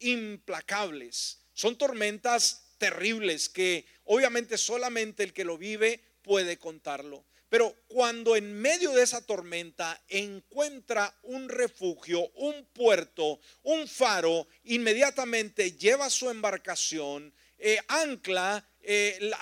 implacables, 0.00 1.38
son 1.54 1.76
tormentas 1.78 2.68
terribles 2.76 3.48
que 3.48 3.86
obviamente 4.04 4.58
solamente 4.58 5.24
el 5.24 5.32
que 5.32 5.44
lo 5.44 5.56
vive 5.58 6.02
puede 6.22 6.58
contarlo. 6.58 7.24
Pero 7.48 7.74
cuando 7.86 8.36
en 8.36 8.52
medio 8.60 8.92
de 8.92 9.02
esa 9.02 9.22
tormenta 9.22 10.02
encuentra 10.08 11.14
un 11.22 11.48
refugio, 11.48 12.28
un 12.34 12.66
puerto, 12.74 13.40
un 13.62 13.88
faro, 13.88 14.46
inmediatamente 14.64 15.72
lleva 15.72 16.10
su 16.10 16.28
embarcación, 16.28 17.32
eh, 17.58 17.78
ancla, 17.88 18.64
eh, 18.82 19.32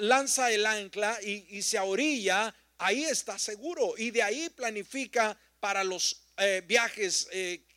lanza 0.00 0.50
el 0.50 0.66
ancla 0.66 1.18
y, 1.22 1.62
se 1.62 1.78
orilla, 1.78 2.54
ahí 2.78 3.04
está 3.04 3.38
seguro. 3.38 3.94
Y 3.96 4.10
de 4.10 4.22
ahí 4.22 4.48
planifica 4.50 5.38
para 5.60 5.84
los 5.84 6.24
eh, 6.38 6.62
viajes 6.66 7.28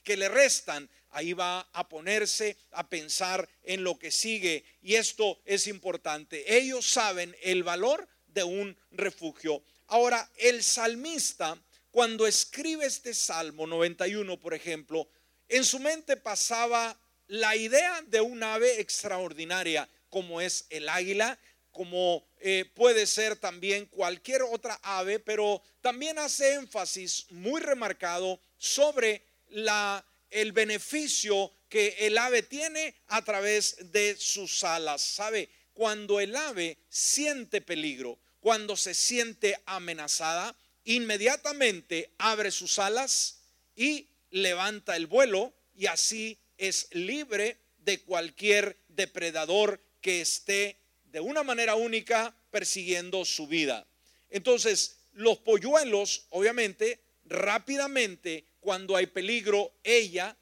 que 0.03 0.17
le 0.17 0.29
restan. 0.29 0.89
Ahí 1.11 1.31
va 1.31 1.61
a 1.71 1.87
ponerse 1.87 2.57
a 2.71 2.89
pensar 2.89 3.47
en 3.63 3.83
lo 3.83 3.97
que 3.97 4.11
sigue. 4.11 4.65
Y 4.81 4.95
esto 4.95 5.39
es 5.45 5.67
importante. 5.67 6.57
Ellos 6.57 6.89
saben 6.89 7.35
el 7.41 7.63
valor 7.63 8.07
de 8.27 8.43
un 8.43 8.77
refugio. 8.91 9.63
Ahora, 9.87 10.29
el 10.37 10.63
salmista, 10.63 11.57
cuando 11.91 12.25
escribe 12.25 12.85
este 12.85 13.13
Salmo 13.13 13.67
91, 13.67 14.39
por 14.39 14.53
ejemplo, 14.53 15.07
en 15.47 15.63
su 15.63 15.79
mente 15.79 16.17
pasaba 16.17 16.99
la 17.27 17.55
idea 17.55 18.01
de 18.07 18.21
un 18.21 18.41
ave 18.43 18.79
extraordinaria, 18.79 19.87
como 20.09 20.41
es 20.41 20.65
el 20.69 20.89
águila, 20.89 21.39
como 21.71 22.25
eh, 22.39 22.65
puede 22.73 23.05
ser 23.05 23.35
también 23.35 23.85
cualquier 23.87 24.43
otra 24.43 24.79
ave, 24.81 25.19
pero 25.19 25.61
también 25.81 26.17
hace 26.17 26.53
énfasis 26.53 27.25
muy 27.29 27.61
remarcado 27.61 28.39
sobre 28.57 29.23
la, 29.49 30.05
el 30.29 30.51
beneficio 30.51 31.51
que 31.69 31.95
el 31.99 32.17
ave 32.17 32.43
tiene 32.43 32.95
a 33.07 33.23
través 33.23 33.91
de 33.91 34.15
sus 34.17 34.63
alas. 34.63 35.01
¿Sabe? 35.01 35.49
Cuando 35.73 36.19
el 36.19 36.35
ave 36.35 36.77
siente 36.89 37.61
peligro, 37.61 38.17
cuando 38.45 38.77
se 38.77 38.93
siente 38.93 39.59
amenazada, 39.65 40.55
inmediatamente 40.83 42.11
abre 42.19 42.51
sus 42.51 42.77
alas 42.77 43.39
y 43.75 44.07
levanta 44.29 44.95
el 44.95 45.07
vuelo 45.07 45.51
y 45.75 45.87
así 45.87 46.37
es 46.55 46.87
libre 46.91 47.57
de 47.79 48.01
cualquier 48.01 48.77
depredador 48.89 49.81
que 49.99 50.21
esté 50.21 50.77
de 51.05 51.21
una 51.21 51.41
manera 51.41 51.73
única 51.73 52.35
persiguiendo 52.51 53.25
su 53.25 53.47
vida. 53.47 53.87
Entonces, 54.29 54.97
los 55.13 55.39
polluelos, 55.39 56.27
obviamente, 56.29 56.99
rápidamente, 57.23 58.45
cuando 58.59 58.95
hay 58.95 59.07
peligro, 59.07 59.73
ella 59.83 60.37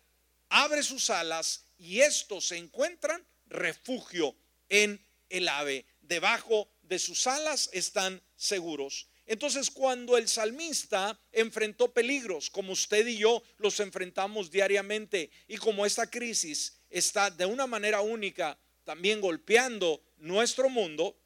abre 0.49 0.83
sus 0.83 1.09
alas 1.09 1.67
y 1.77 2.01
estos 2.01 2.49
se 2.49 2.57
encuentran 2.57 3.25
refugio 3.45 4.35
en 4.67 5.01
el 5.29 5.47
ave, 5.47 5.85
debajo 6.01 6.67
de 6.93 6.99
sus 6.99 7.25
alas 7.27 7.69
están 7.73 8.21
seguros. 8.35 9.07
Entonces 9.25 9.71
cuando 9.71 10.15
el 10.15 10.27
salmista 10.27 11.19
enfrentó 11.31 11.91
peligros, 11.91 12.49
como 12.49 12.73
usted 12.73 13.07
y 13.07 13.17
yo 13.17 13.41
los 13.57 13.79
enfrentamos 13.79 14.51
diariamente, 14.51 15.31
y 15.47 15.57
como 15.57 15.85
esta 15.85 16.09
crisis 16.09 16.77
está 16.89 17.31
de 17.31 17.45
una 17.45 17.65
manera 17.65 18.01
única 18.01 18.57
también 18.83 19.21
golpeando 19.21 20.03
nuestro 20.17 20.69
mundo, 20.69 21.17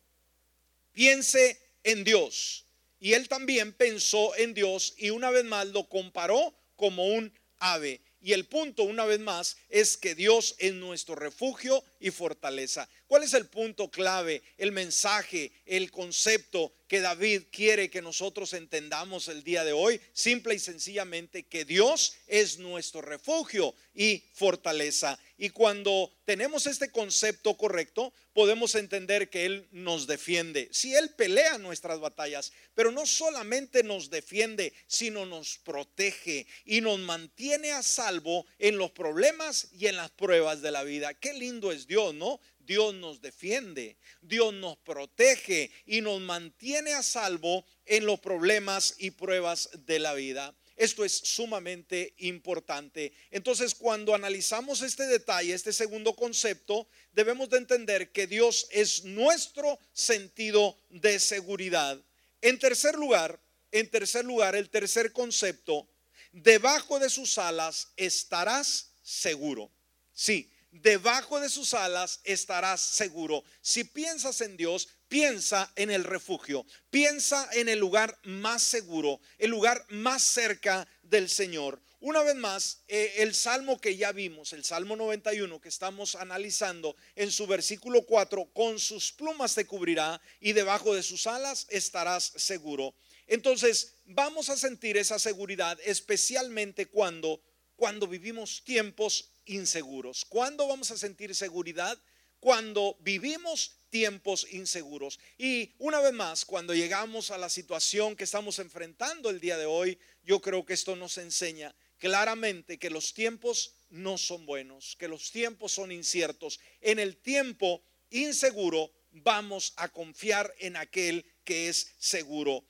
piense 0.93 1.60
en 1.84 2.03
Dios. 2.03 2.65
Y 2.99 3.13
él 3.13 3.27
también 3.27 3.73
pensó 3.73 4.36
en 4.38 4.53
Dios 4.53 4.93
y 4.97 5.10
una 5.10 5.30
vez 5.30 5.43
más 5.43 5.67
lo 5.67 5.89
comparó 5.89 6.56
como 6.75 7.06
un 7.08 7.34
ave. 7.60 8.01
Y 8.21 8.34
el 8.34 8.45
punto, 8.45 8.84
una 8.84 9.06
vez 9.06 9.19
más, 9.19 9.58
es 9.69 9.97
que 9.97 10.15
Dios 10.15 10.56
es 10.60 10.73
nuestro 10.73 11.15
refugio 11.15 11.84
y 12.00 12.12
fortaleza. 12.12 12.88
¿Cuál 13.08 13.24
es 13.24 13.34
el 13.34 13.48
punto 13.48 13.90
clave, 13.90 14.44
el 14.58 14.72
mensaje, 14.72 15.52
el 15.66 15.92
concepto 15.92 16.74
que 16.88 17.02
David 17.02 17.44
quiere 17.52 17.90
que 17.90 18.02
nosotros 18.02 18.54
entendamos 18.54 19.28
el 19.28 19.44
día 19.44 19.64
de 19.64 19.74
hoy? 19.74 20.00
Simple 20.14 20.56
y 20.56 20.60
sencillamente 20.60 21.44
que 21.44 21.66
Dios 21.66 22.16
es 22.28 22.60
nuestro 22.60 23.02
refugio 23.02 23.74
y 23.94 24.24
fortaleza. 24.34 25.18
Y 25.38 25.50
cuando 25.50 26.12
tenemos 26.26 26.66
este 26.66 26.92
concepto 26.92 27.56
correcto, 27.56 28.12
podemos 28.34 28.76
entender 28.76 29.30
que 29.30 29.46
Él 29.46 29.68
nos 29.72 30.06
defiende. 30.08 30.68
Si 30.72 30.94
Él 30.96 31.12
pelea 31.12 31.58
nuestras 31.58 32.00
batallas, 32.00 32.52
pero 32.76 32.92
no 32.92 33.06
solamente 33.06 33.84
nos 33.84 34.10
defiende, 34.10 34.74
sino 34.88 35.26
nos 35.26 35.58
protege 35.60 36.46
y 36.66 36.82
nos 36.82 37.00
mantiene 37.00 37.72
a 37.72 37.82
salvo 37.82 38.46
en 38.60 38.78
los 38.78 38.92
problemas 38.92 39.70
y 39.74 39.88
en 39.88 39.96
las 39.96 40.12
pruebas 40.12 40.62
de 40.62 40.72
la 40.72 40.84
vida. 40.84 41.14
Qué 41.14 41.34
lindo 41.34 41.72
Dios, 41.88 42.13
¿no? 42.13 42.39
Dios 42.60 42.93
nos 42.93 43.21
defiende, 43.21 43.97
Dios 44.21 44.54
nos 44.54 44.78
protege 44.78 45.71
y 45.86 46.02
nos 46.02 46.19
mantiene 46.19 46.93
a 46.93 47.02
salvo 47.02 47.65
en 47.86 48.06
los 48.06 48.19
problemas 48.19 48.95
y 49.00 49.12
pruebas 49.12 49.69
de 49.86 50.00
la 50.00 50.13
vida. 50.13 50.54
Esto 50.76 51.04
es 51.04 51.13
sumamente 51.13 52.13
importante. 52.19 53.12
Entonces, 53.32 53.73
cuando 53.73 54.13
analizamos 54.13 54.84
este 54.84 55.08
detalle, 55.08 55.54
este 55.54 55.73
segundo 55.73 56.13
concepto, 56.13 56.88
debemos 57.13 57.50
de 57.50 57.58
entender 57.58 58.12
que 58.12 58.28
Dios 58.28 58.67
es 58.69 59.04
nuestro 59.06 59.80
sentido 59.93 60.78
de 60.89 61.19
seguridad. 61.19 62.00
En 62.41 62.60
tercer 62.60 62.95
lugar, 62.95 63.39
en 63.71 63.89
tercer 63.89 64.26
lugar, 64.26 64.56
el 64.56 64.69
tercer 64.69 65.12
concepto, 65.13 65.88
debajo 66.32 67.00
de 67.00 67.10
sus 67.10 67.38
alas 67.38 67.88
estarás 67.95 68.91
seguro. 69.02 69.71
Sí, 70.13 70.52
debajo 70.82 71.40
de 71.40 71.50
sus 71.50 71.74
alas 71.74 72.20
estarás 72.24 72.82
seguro. 72.82 73.44
Si 73.62 73.84
piensas 73.84 74.42
en 74.42 74.58
Dios, 74.58 74.88
piensa 75.08 75.72
en 75.76 75.92
el 75.92 76.04
refugio, 76.04 76.66
piensa 76.90 77.50
en 77.54 77.70
el 77.70 77.80
lugar 77.80 78.18
más 78.24 78.63
seguro, 78.63 79.20
el 79.38 79.50
lugar 79.50 79.86
más 79.90 80.24
cerca 80.24 80.88
del 81.02 81.30
Señor. 81.30 81.82
una 82.00 82.22
vez 82.22 82.36
más, 82.36 82.84
eh, 82.88 83.16
el 83.18 83.34
salmo 83.34 83.82
que 83.82 83.98
ya 83.98 84.12
vimos, 84.12 84.54
el 84.54 84.63
salmo 84.63 84.96
91 84.96 85.60
que 85.60 85.70
estamos 85.70 86.16
analizando 86.16 86.96
en 87.16 87.32
su 87.32 87.48
versículo 87.48 88.06
4, 88.06 88.52
con 88.54 88.80
sus 88.80 89.12
plumas 89.12 89.56
te 89.56 89.66
cubrirá 89.66 90.22
y 90.40 90.54
debajo 90.54 90.94
de 90.94 91.02
sus 91.02 91.26
alas 91.26 91.66
estarás 91.70 92.34
seguro. 92.36 92.94
Entonces, 93.26 93.96
vamos 94.06 94.50
a 94.50 94.58
sentir 94.58 94.96
esa 94.96 95.18
seguridad 95.18 95.78
especialmente 95.84 96.86
cuando 96.86 97.42
cuando 97.78 98.08
vivimos 98.08 98.63
tiempos 98.66 99.30
inseguros. 99.48 100.26
¿Cuándo 100.26 100.68
vamos 100.68 100.92
a 100.92 100.98
sentir 100.98 101.34
seguridad? 101.36 101.98
Cuando 102.40 102.96
vivimos 103.00 103.78
tiempos 103.90 104.48
inseguros. 104.52 105.20
Y 105.38 105.74
una 105.80 106.00
vez 106.00 106.14
más, 106.14 106.46
cuando 106.46 106.74
llegamos 106.74 107.32
a 107.32 107.38
la 107.38 107.50
situación 107.50 108.16
que 108.16 108.26
estamos 108.26 108.60
enfrentando 108.60 109.30
el 109.30 109.40
día 109.40 109.58
de 109.58 109.66
hoy, 109.66 109.98
yo 110.24 110.42
creo 110.42 110.66
que 110.66 110.74
esto 110.74 110.96
nos 110.96 111.18
enseña 111.18 111.74
claramente 111.98 112.78
que 112.78 112.90
los 112.90 113.14
tiempos 113.14 113.74
no 113.90 114.18
son 114.18 114.46
buenos, 114.46 114.96
que 114.98 115.08
los 115.08 115.32
tiempos 115.32 115.72
son 115.72 115.92
inciertos. 115.92 116.60
En 116.82 117.00
el 117.00 117.18
tiempo 117.18 117.82
inseguro 118.10 118.92
vamos 119.12 119.74
a 119.78 119.90
confiar 119.90 120.54
en 120.60 120.76
aquel 120.76 121.26
que 121.44 121.70
es 121.70 121.96
seguro. 121.98 122.64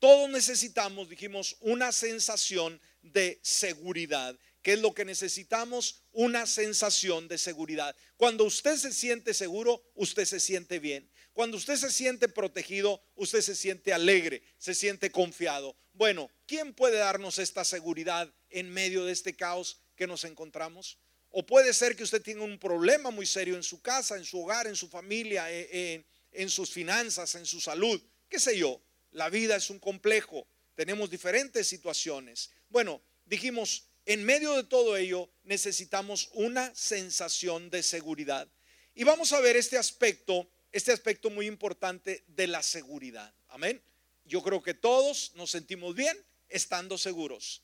Todos 0.00 0.28
necesitamos, 0.30 1.08
dijimos, 1.08 1.56
una 1.60 1.92
sensación 1.92 2.80
de 3.02 3.40
seguridad. 3.42 4.38
¿Qué 4.68 4.74
es 4.74 4.80
lo 4.80 4.92
que 4.92 5.06
necesitamos? 5.06 6.02
Una 6.12 6.44
sensación 6.44 7.26
de 7.26 7.38
seguridad. 7.38 7.96
Cuando 8.18 8.44
usted 8.44 8.76
se 8.76 8.92
siente 8.92 9.32
seguro, 9.32 9.82
usted 9.94 10.26
se 10.26 10.40
siente 10.40 10.78
bien. 10.78 11.10
Cuando 11.32 11.56
usted 11.56 11.76
se 11.76 11.90
siente 11.90 12.28
protegido, 12.28 13.00
usted 13.14 13.40
se 13.40 13.56
siente 13.56 13.94
alegre, 13.94 14.42
se 14.58 14.74
siente 14.74 15.10
confiado. 15.10 15.74
Bueno, 15.94 16.30
¿quién 16.44 16.74
puede 16.74 16.98
darnos 16.98 17.38
esta 17.38 17.64
seguridad 17.64 18.30
en 18.50 18.68
medio 18.68 19.06
de 19.06 19.12
este 19.12 19.34
caos 19.34 19.80
que 19.96 20.06
nos 20.06 20.24
encontramos? 20.24 20.98
O 21.30 21.46
puede 21.46 21.72
ser 21.72 21.96
que 21.96 22.02
usted 22.02 22.20
tenga 22.20 22.44
un 22.44 22.58
problema 22.58 23.10
muy 23.10 23.24
serio 23.24 23.56
en 23.56 23.62
su 23.62 23.80
casa, 23.80 24.18
en 24.18 24.26
su 24.26 24.38
hogar, 24.38 24.66
en 24.66 24.76
su 24.76 24.90
familia, 24.90 25.50
eh, 25.50 25.94
en, 25.94 26.06
en 26.30 26.50
sus 26.50 26.68
finanzas, 26.68 27.34
en 27.36 27.46
su 27.46 27.58
salud, 27.58 27.98
qué 28.28 28.38
sé 28.38 28.58
yo. 28.58 28.82
La 29.12 29.30
vida 29.30 29.56
es 29.56 29.70
un 29.70 29.78
complejo, 29.78 30.46
tenemos 30.74 31.08
diferentes 31.08 31.66
situaciones. 31.66 32.50
Bueno, 32.68 33.00
dijimos, 33.24 33.87
en 34.08 34.24
medio 34.24 34.54
de 34.54 34.64
todo 34.64 34.96
ello 34.96 35.28
necesitamos 35.44 36.30
una 36.32 36.74
sensación 36.74 37.68
de 37.68 37.82
seguridad. 37.82 38.48
Y 38.94 39.04
vamos 39.04 39.34
a 39.34 39.40
ver 39.40 39.54
este 39.54 39.76
aspecto, 39.76 40.48
este 40.72 40.92
aspecto 40.92 41.28
muy 41.28 41.46
importante 41.46 42.24
de 42.26 42.46
la 42.46 42.62
seguridad. 42.62 43.34
Amén. 43.48 43.82
Yo 44.24 44.42
creo 44.42 44.62
que 44.62 44.72
todos 44.72 45.32
nos 45.34 45.50
sentimos 45.50 45.94
bien 45.94 46.16
estando 46.48 46.96
seguros. 46.96 47.60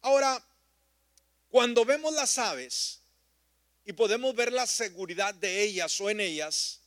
Ahora, 0.00 0.46
cuando 1.48 1.84
vemos 1.84 2.14
las 2.14 2.38
aves 2.38 3.00
y 3.84 3.92
podemos 3.92 4.32
ver 4.36 4.52
la 4.52 4.68
seguridad 4.68 5.34
de 5.34 5.60
ellas 5.60 6.00
o 6.00 6.08
en 6.08 6.20
ellas, 6.20 6.82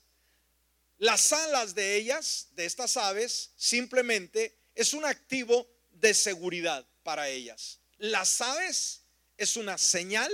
las 0.98 1.34
alas 1.34 1.76
de 1.76 1.98
ellas, 1.98 2.48
de 2.52 2.64
estas 2.64 2.96
aves, 2.96 3.52
simplemente 3.58 4.56
es 4.76 4.94
un 4.94 5.04
activo 5.04 5.68
de 5.92 6.14
seguridad 6.14 6.88
para 7.04 7.28
ellas. 7.28 7.83
Las 8.04 8.42
aves 8.42 9.00
es 9.38 9.56
una 9.56 9.78
señal 9.78 10.30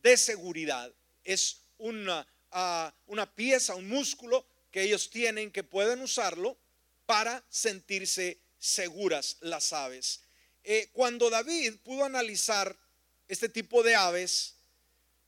de 0.00 0.16
seguridad, 0.16 0.94
es 1.24 1.62
una, 1.76 2.24
ah, 2.52 2.94
una 3.06 3.34
pieza, 3.34 3.74
un 3.74 3.88
músculo 3.88 4.46
que 4.70 4.82
ellos 4.82 5.10
tienen 5.10 5.50
que 5.50 5.64
pueden 5.64 6.00
usarlo 6.00 6.56
para 7.04 7.44
sentirse 7.48 8.38
seguras 8.60 9.38
las 9.40 9.72
aves. 9.72 10.20
Eh, 10.62 10.88
cuando 10.92 11.28
David 11.30 11.80
pudo 11.82 12.04
analizar 12.04 12.78
este 13.26 13.48
tipo 13.48 13.82
de 13.82 13.96
aves, 13.96 14.54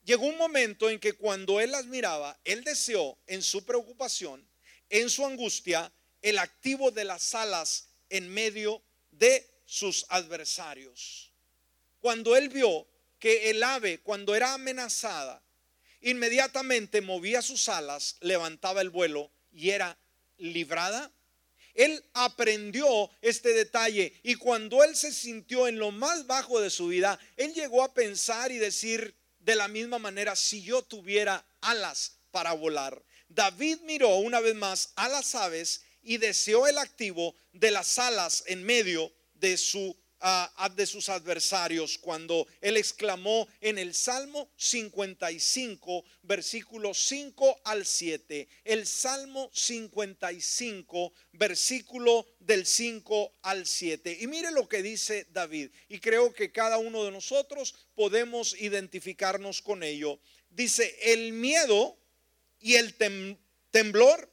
llegó 0.04 0.26
un 0.26 0.36
momento 0.36 0.88
en 0.88 1.00
que 1.00 1.14
cuando 1.14 1.58
él 1.58 1.72
las 1.72 1.86
miraba, 1.86 2.38
él 2.44 2.62
deseó 2.62 3.18
en 3.26 3.42
su 3.42 3.64
preocupación, 3.64 4.48
en 4.88 5.10
su 5.10 5.26
angustia, 5.26 5.92
el 6.22 6.38
activo 6.38 6.92
de 6.92 7.06
las 7.06 7.34
alas 7.34 7.88
en 8.08 8.32
medio 8.32 8.80
de 9.10 9.44
sus 9.66 10.06
adversarios 10.10 11.29
cuando 12.00 12.36
él 12.36 12.48
vio 12.48 12.86
que 13.18 13.50
el 13.50 13.62
ave, 13.62 14.00
cuando 14.00 14.34
era 14.34 14.54
amenazada, 14.54 15.42
inmediatamente 16.00 17.00
movía 17.00 17.42
sus 17.42 17.68
alas, 17.68 18.16
levantaba 18.20 18.80
el 18.80 18.90
vuelo 18.90 19.30
y 19.52 19.70
era 19.70 19.98
librada. 20.38 21.12
Él 21.74 22.04
aprendió 22.14 23.10
este 23.20 23.52
detalle 23.52 24.12
y 24.22 24.34
cuando 24.34 24.82
él 24.82 24.96
se 24.96 25.12
sintió 25.12 25.68
en 25.68 25.78
lo 25.78 25.92
más 25.92 26.26
bajo 26.26 26.60
de 26.60 26.70
su 26.70 26.88
vida, 26.88 27.18
él 27.36 27.54
llegó 27.54 27.84
a 27.84 27.94
pensar 27.94 28.50
y 28.50 28.58
decir 28.58 29.14
de 29.38 29.56
la 29.56 29.68
misma 29.68 29.98
manera, 29.98 30.36
si 30.36 30.62
yo 30.62 30.82
tuviera 30.82 31.44
alas 31.60 32.18
para 32.30 32.52
volar. 32.52 33.02
David 33.28 33.78
miró 33.84 34.16
una 34.16 34.40
vez 34.40 34.54
más 34.54 34.92
a 34.96 35.08
las 35.08 35.34
aves 35.34 35.82
y 36.02 36.16
deseó 36.16 36.66
el 36.66 36.78
activo 36.78 37.34
de 37.52 37.70
las 37.70 37.98
alas 37.98 38.44
en 38.46 38.64
medio 38.64 39.12
de 39.34 39.56
su 39.56 39.96
de 40.76 40.87
sus 40.87 41.09
adversarios 41.09 41.96
cuando 41.98 42.46
él 42.61 42.76
exclamó 42.76 43.48
en 43.61 43.78
el 43.78 43.94
Salmo 43.94 44.50
55, 44.56 46.04
versículo 46.22 46.92
5 46.92 47.61
al 47.64 47.87
7. 47.87 48.48
El 48.64 48.87
Salmo 48.87 49.50
55, 49.52 51.12
versículo 51.33 52.26
del 52.38 52.66
5 52.66 53.33
al 53.42 53.66
7. 53.66 54.18
Y 54.20 54.26
mire 54.26 54.50
lo 54.50 54.68
que 54.68 54.83
dice 54.83 55.26
David. 55.30 55.70
Y 55.88 55.98
creo 56.00 56.35
que 56.35 56.52
cada 56.52 56.76
uno 56.78 57.04
de 57.04 57.11
nosotros 57.11 57.74
podemos 57.94 58.54
identificarnos 58.61 59.62
con 59.62 59.83
ello. 59.83 60.20
Dice, 60.50 60.96
el 61.02 61.33
miedo 61.33 61.96
y 62.59 62.74
el 62.74 62.94
temblor 63.70 64.30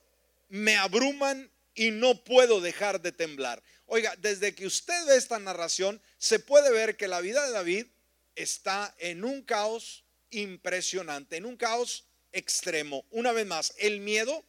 me 0.49 0.75
abruman 0.75 1.49
y 1.77 1.91
no 1.91 2.23
puedo 2.23 2.59
dejar 2.59 3.01
de 3.01 3.11
temblar. 3.11 3.63
Oiga, 3.87 4.15
desde 4.17 4.53
que 4.53 4.67
usted 4.67 5.05
ve 5.05 5.15
esta 5.15 5.39
narración, 5.39 6.01
se 6.17 6.39
puede 6.39 6.71
ver 6.71 6.97
que 6.97 7.07
la 7.07 7.21
vida 7.21 7.45
de 7.45 7.53
David 7.53 7.85
está 8.35 8.93
en 8.99 9.23
un 9.23 9.41
caos 9.41 10.03
impresionante, 10.29 11.37
en 11.37 11.45
un 11.45 11.55
caos 11.55 12.05
extremo. 12.33 13.05
Una 13.11 13.31
vez 13.31 13.47
más, 13.47 13.73
el 13.77 14.01
miedo 14.01 14.43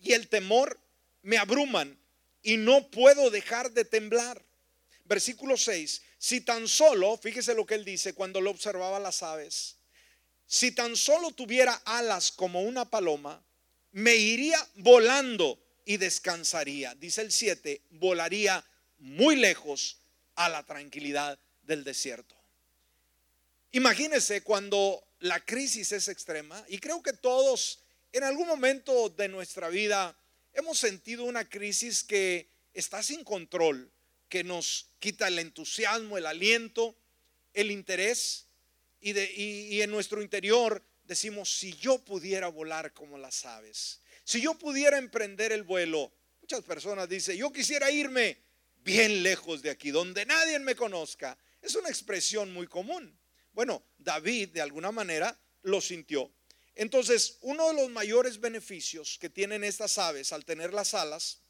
y 0.00 0.12
el 0.12 0.28
temor 0.28 0.80
me 1.22 1.36
abruman 1.36 1.98
y 2.42 2.56
no 2.56 2.90
puedo 2.90 3.30
dejar 3.30 3.70
de 3.72 3.84
temblar. 3.84 4.42
Versículo 5.04 5.58
6, 5.58 6.02
si 6.18 6.40
tan 6.40 6.66
solo, 6.66 7.18
fíjese 7.18 7.54
lo 7.54 7.66
que 7.66 7.74
él 7.74 7.84
dice 7.84 8.14
cuando 8.14 8.40
lo 8.40 8.50
observaba 8.50 8.98
las 8.98 9.22
aves, 9.22 9.76
si 10.46 10.72
tan 10.72 10.96
solo 10.96 11.32
tuviera 11.32 11.74
alas 11.84 12.32
como 12.32 12.62
una 12.62 12.88
paloma, 12.88 13.44
me 13.92 14.16
iría 14.16 14.58
volando 14.76 15.58
y 15.84 15.96
descansaría. 15.96 16.94
Dice 16.94 17.22
el 17.22 17.32
7, 17.32 17.82
volaría 17.90 18.64
muy 19.00 19.36
lejos 19.36 19.98
a 20.36 20.48
la 20.48 20.64
tranquilidad 20.64 21.38
del 21.62 21.84
desierto. 21.84 22.36
Imagínese 23.72 24.42
cuando 24.42 25.02
la 25.20 25.44
crisis 25.44 25.92
es 25.92 26.08
extrema 26.08 26.64
y 26.68 26.78
creo 26.78 27.02
que 27.02 27.12
todos 27.12 27.80
en 28.12 28.24
algún 28.24 28.48
momento 28.48 29.08
de 29.10 29.28
nuestra 29.28 29.68
vida 29.68 30.16
hemos 30.52 30.78
sentido 30.78 31.24
una 31.24 31.48
crisis 31.48 32.02
que 32.02 32.48
está 32.74 33.02
sin 33.02 33.24
control, 33.24 33.90
que 34.28 34.44
nos 34.44 34.86
quita 34.98 35.28
el 35.28 35.38
entusiasmo, 35.38 36.18
el 36.18 36.26
aliento, 36.26 36.96
el 37.54 37.70
interés 37.70 38.46
y, 39.00 39.12
de, 39.12 39.30
y 39.32 39.80
en 39.82 39.90
nuestro 39.90 40.22
interior 40.22 40.82
decimos, 41.04 41.52
si 41.52 41.74
yo 41.74 41.98
pudiera 41.98 42.48
volar 42.48 42.92
como 42.92 43.18
las 43.18 43.44
aves, 43.44 44.00
si 44.24 44.40
yo 44.40 44.54
pudiera 44.54 44.98
emprender 44.98 45.52
el 45.52 45.62
vuelo, 45.62 46.12
muchas 46.40 46.62
personas 46.62 47.08
dicen, 47.08 47.36
yo 47.36 47.52
quisiera 47.52 47.90
irme 47.90 48.38
bien 48.82 49.22
lejos 49.22 49.62
de 49.62 49.70
aquí, 49.70 49.90
donde 49.90 50.26
nadie 50.26 50.58
me 50.58 50.74
conozca. 50.74 51.36
Es 51.60 51.74
una 51.74 51.88
expresión 51.88 52.52
muy 52.52 52.66
común. 52.66 53.18
Bueno, 53.52 53.84
David 53.98 54.50
de 54.50 54.60
alguna 54.60 54.92
manera 54.92 55.38
lo 55.62 55.80
sintió. 55.80 56.32
Entonces, 56.74 57.38
uno 57.42 57.68
de 57.68 57.74
los 57.74 57.90
mayores 57.90 58.40
beneficios 58.40 59.18
que 59.18 59.28
tienen 59.28 59.64
estas 59.64 59.98
aves 59.98 60.32
al 60.32 60.44
tener 60.44 60.72
las 60.72 60.94
alas, 60.94 61.40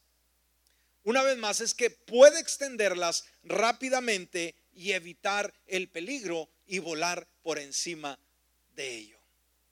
una 1.03 1.23
vez 1.23 1.39
más, 1.39 1.61
es 1.61 1.75
que 1.75 1.91
puede 1.91 2.41
extenderlas 2.41 3.25
rápidamente 3.43 4.55
y 4.73 4.93
evitar 4.93 5.55
el 5.67 5.89
peligro 5.89 6.51
y 6.67 6.79
volar 6.79 7.27
por 7.43 7.59
encima 7.59 8.19
de 8.75 8.97
ello. 8.97 9.19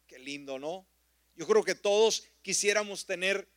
Qué 0.06 0.18
lindo, 0.18 0.58
¿no? 0.58 0.86
Yo 1.36 1.46
creo 1.46 1.62
que 1.62 1.74
todos 1.74 2.24
quisiéramos 2.42 3.04
tener 3.04 3.48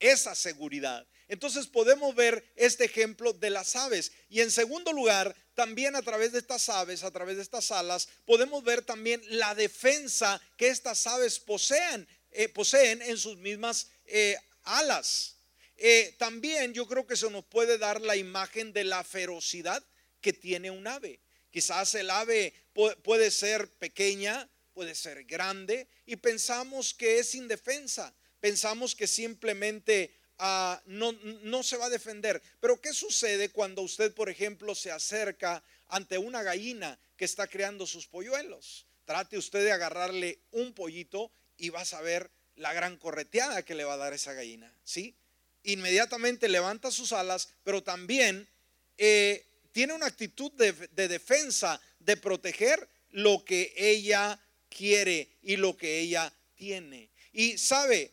esa 0.00 0.34
seguridad. 0.34 1.06
Entonces 1.28 1.66
podemos 1.66 2.14
ver 2.14 2.52
este 2.56 2.86
ejemplo 2.86 3.34
de 3.34 3.50
las 3.50 3.76
aves. 3.76 4.12
Y 4.30 4.40
en 4.40 4.50
segundo 4.50 4.92
lugar, 4.92 5.36
también 5.54 5.94
a 5.94 6.02
través 6.02 6.32
de 6.32 6.38
estas 6.38 6.68
aves, 6.70 7.04
a 7.04 7.10
través 7.10 7.36
de 7.36 7.42
estas 7.42 7.70
alas, 7.70 8.08
podemos 8.24 8.64
ver 8.64 8.82
también 8.82 9.22
la 9.28 9.54
defensa 9.54 10.40
que 10.56 10.68
estas 10.68 11.06
aves 11.06 11.38
poseen, 11.38 12.08
eh, 12.30 12.48
poseen 12.48 13.02
en 13.02 13.18
sus 13.18 13.36
mismas 13.36 13.88
eh, 14.06 14.36
alas. 14.64 15.36
Eh, 15.76 16.16
también 16.18 16.72
yo 16.72 16.86
creo 16.88 17.06
que 17.06 17.16
se 17.16 17.30
nos 17.30 17.44
puede 17.44 17.78
dar 17.78 18.00
la 18.00 18.16
imagen 18.16 18.72
de 18.72 18.84
la 18.84 19.04
ferocidad 19.04 19.84
que 20.20 20.32
tiene 20.32 20.70
un 20.70 20.86
ave. 20.86 21.20
Quizás 21.50 21.94
el 21.94 22.10
ave 22.10 22.54
puede 23.02 23.30
ser 23.30 23.70
pequeña, 23.74 24.48
puede 24.72 24.94
ser 24.94 25.24
grande 25.24 25.88
y 26.06 26.16
pensamos 26.16 26.94
que 26.94 27.18
es 27.18 27.34
indefensa, 27.34 28.14
pensamos 28.40 28.94
que 28.94 29.06
simplemente 29.06 30.14
ah, 30.38 30.80
no, 30.86 31.12
no 31.42 31.62
se 31.62 31.76
va 31.76 31.86
a 31.86 31.90
defender. 31.90 32.42
Pero 32.60 32.80
¿qué 32.80 32.92
sucede 32.92 33.50
cuando 33.50 33.82
usted, 33.82 34.12
por 34.14 34.28
ejemplo, 34.28 34.74
se 34.74 34.90
acerca 34.90 35.62
ante 35.88 36.18
una 36.18 36.42
gallina 36.42 36.98
que 37.16 37.24
está 37.24 37.46
creando 37.46 37.86
sus 37.86 38.06
polluelos? 38.06 38.86
Trate 39.04 39.38
usted 39.38 39.64
de 39.64 39.72
agarrarle 39.72 40.38
un 40.50 40.72
pollito 40.72 41.32
y 41.56 41.70
vas 41.70 41.94
a 41.94 42.02
ver 42.02 42.30
la 42.56 42.72
gran 42.72 42.96
correteada 42.96 43.64
que 43.64 43.74
le 43.74 43.84
va 43.84 43.94
a 43.94 43.98
dar 43.98 44.12
esa 44.12 44.32
gallina, 44.32 44.72
¿sí? 44.84 45.16
Inmediatamente 45.62 46.48
levanta 46.48 46.90
sus 46.90 47.12
alas, 47.12 47.48
pero 47.64 47.82
también 47.82 48.48
eh, 48.96 49.46
tiene 49.72 49.92
una 49.92 50.06
actitud 50.06 50.52
de, 50.52 50.72
de 50.72 51.08
defensa, 51.08 51.80
de 52.00 52.16
proteger 52.16 52.88
lo 53.10 53.44
que 53.44 53.72
ella 53.76 54.40
quiere 54.68 55.28
y 55.42 55.56
lo 55.56 55.76
que 55.76 56.00
ella 56.00 56.32
tiene. 56.54 57.10
Y 57.32 57.58
sabe, 57.58 58.12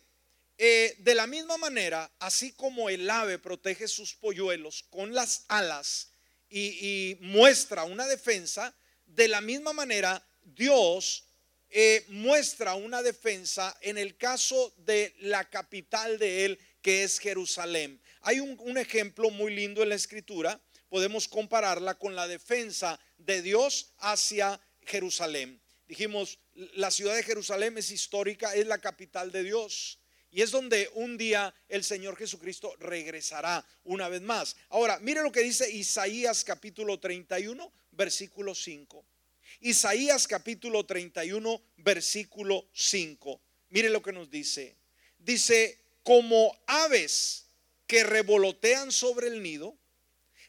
eh, 0.58 0.96
de 1.00 1.16
la 1.16 1.28
misma 1.28 1.58
manera, 1.58 2.10
así 2.20 2.54
como 2.54 2.90
el 2.90 3.10
ave 3.10 3.40
protege 3.40 3.88
sus 3.88 4.14
polluelos 4.14 4.84
con 4.90 5.14
las 5.14 5.46
alas 5.50 6.12
y, 6.50 7.18
muestra 7.20 7.84
una 7.84 8.08
defensa, 8.08 8.74
de 9.06 9.28
la 9.28 9.42
misma 9.42 9.74
manera 9.74 10.26
Dios 10.44 11.26
eh, 11.70 12.06
muestra 12.08 12.76
una 12.76 13.04
defensa 13.04 13.76
en 13.82 13.98
el 13.98 14.16
caso 14.16 14.74
de 14.78 15.14
la 15.20 15.50
capital 15.50 16.18
de 16.18 16.46
él, 16.46 16.60
que 16.82 17.04
es 17.04 17.20
Jerusalén. 17.20 18.02
Hay 18.22 18.40
un, 18.40 18.56
un 18.62 18.78
ejemplo 18.78 19.30
muy 19.32 19.54
lindo 19.54 19.84
en 19.84 19.90
la 19.90 19.96
escritura, 19.96 20.62
podemos 20.88 21.28
compararla 21.28 21.96
con 21.96 22.16
la 22.16 22.28
defensa 22.28 22.98
de 23.18 23.42
Dios 23.42 23.94
hacia 23.98 24.62
Jerusalén. 24.86 25.62
Dijimos, 25.88 26.40
la 26.54 26.90
ciudad 26.90 27.16
de 27.16 27.24
Jerusalén 27.24 27.78
es 27.78 27.92
histórica, 27.92 28.56
es 28.56 28.66
la 28.66 28.80
capital 28.80 29.32
de 29.32 29.44
Dios. 29.44 30.00
Y 30.36 30.42
es 30.42 30.52
donde 30.52 30.90
un 30.96 31.18
día 31.18 31.56
el 31.70 31.82
Señor 31.82 32.18
Jesucristo 32.18 32.76
regresará 32.78 33.66
una 33.86 34.10
vez 34.10 34.22
más. 34.22 34.58
Ahora, 34.68 35.00
mire 35.00 35.24
lo 35.24 35.32
que 35.32 35.40
dice 35.40 35.72
Isaías 35.72 36.44
capítulo 36.44 37.00
31, 37.00 37.72
versículo 37.92 38.54
5. 38.54 39.06
Isaías 39.62 40.28
capítulo 40.28 40.86
31, 40.86 41.64
versículo 41.78 42.68
5. 42.74 43.42
Mire 43.70 43.90
lo 43.90 44.02
que 44.02 44.12
nos 44.12 44.30
dice. 44.30 44.76
Dice, 45.20 45.80
como 46.04 46.54
aves 46.68 47.46
que 47.88 48.04
revolotean 48.04 48.92
sobre 48.92 49.28
el 49.28 49.42
nido, 49.42 49.78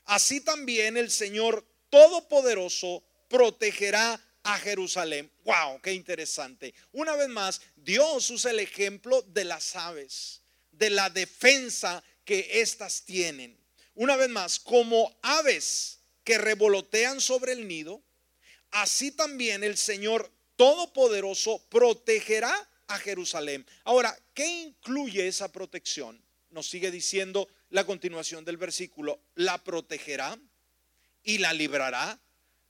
así 0.06 0.40
también 0.40 0.96
el 0.96 1.12
Señor 1.12 1.64
Todopoderoso 1.90 3.04
protegerá 3.28 4.20
a 4.46 4.58
Jerusalén. 4.58 5.30
¡Wow! 5.44 5.80
¡Qué 5.82 5.92
interesante! 5.92 6.72
Una 6.92 7.16
vez 7.16 7.28
más, 7.28 7.60
Dios 7.74 8.30
usa 8.30 8.52
el 8.52 8.60
ejemplo 8.60 9.22
de 9.22 9.44
las 9.44 9.74
aves, 9.74 10.40
de 10.70 10.90
la 10.90 11.10
defensa 11.10 12.02
que 12.24 12.60
éstas 12.60 13.02
tienen. 13.04 13.58
Una 13.94 14.14
vez 14.14 14.28
más, 14.28 14.60
como 14.60 15.18
aves 15.22 15.98
que 16.22 16.38
revolotean 16.38 17.20
sobre 17.20 17.52
el 17.52 17.66
nido, 17.66 18.02
así 18.70 19.10
también 19.10 19.64
el 19.64 19.76
Señor 19.76 20.30
Todopoderoso 20.54 21.58
protegerá 21.68 22.54
a 22.86 22.98
Jerusalén. 22.98 23.66
Ahora, 23.82 24.16
¿qué 24.32 24.46
incluye 24.46 25.26
esa 25.26 25.50
protección? 25.50 26.22
Nos 26.50 26.68
sigue 26.68 26.92
diciendo 26.92 27.48
la 27.70 27.84
continuación 27.84 28.44
del 28.44 28.56
versículo. 28.56 29.20
La 29.34 29.62
protegerá 29.62 30.38
y 31.24 31.38
la 31.38 31.52
librará, 31.52 32.20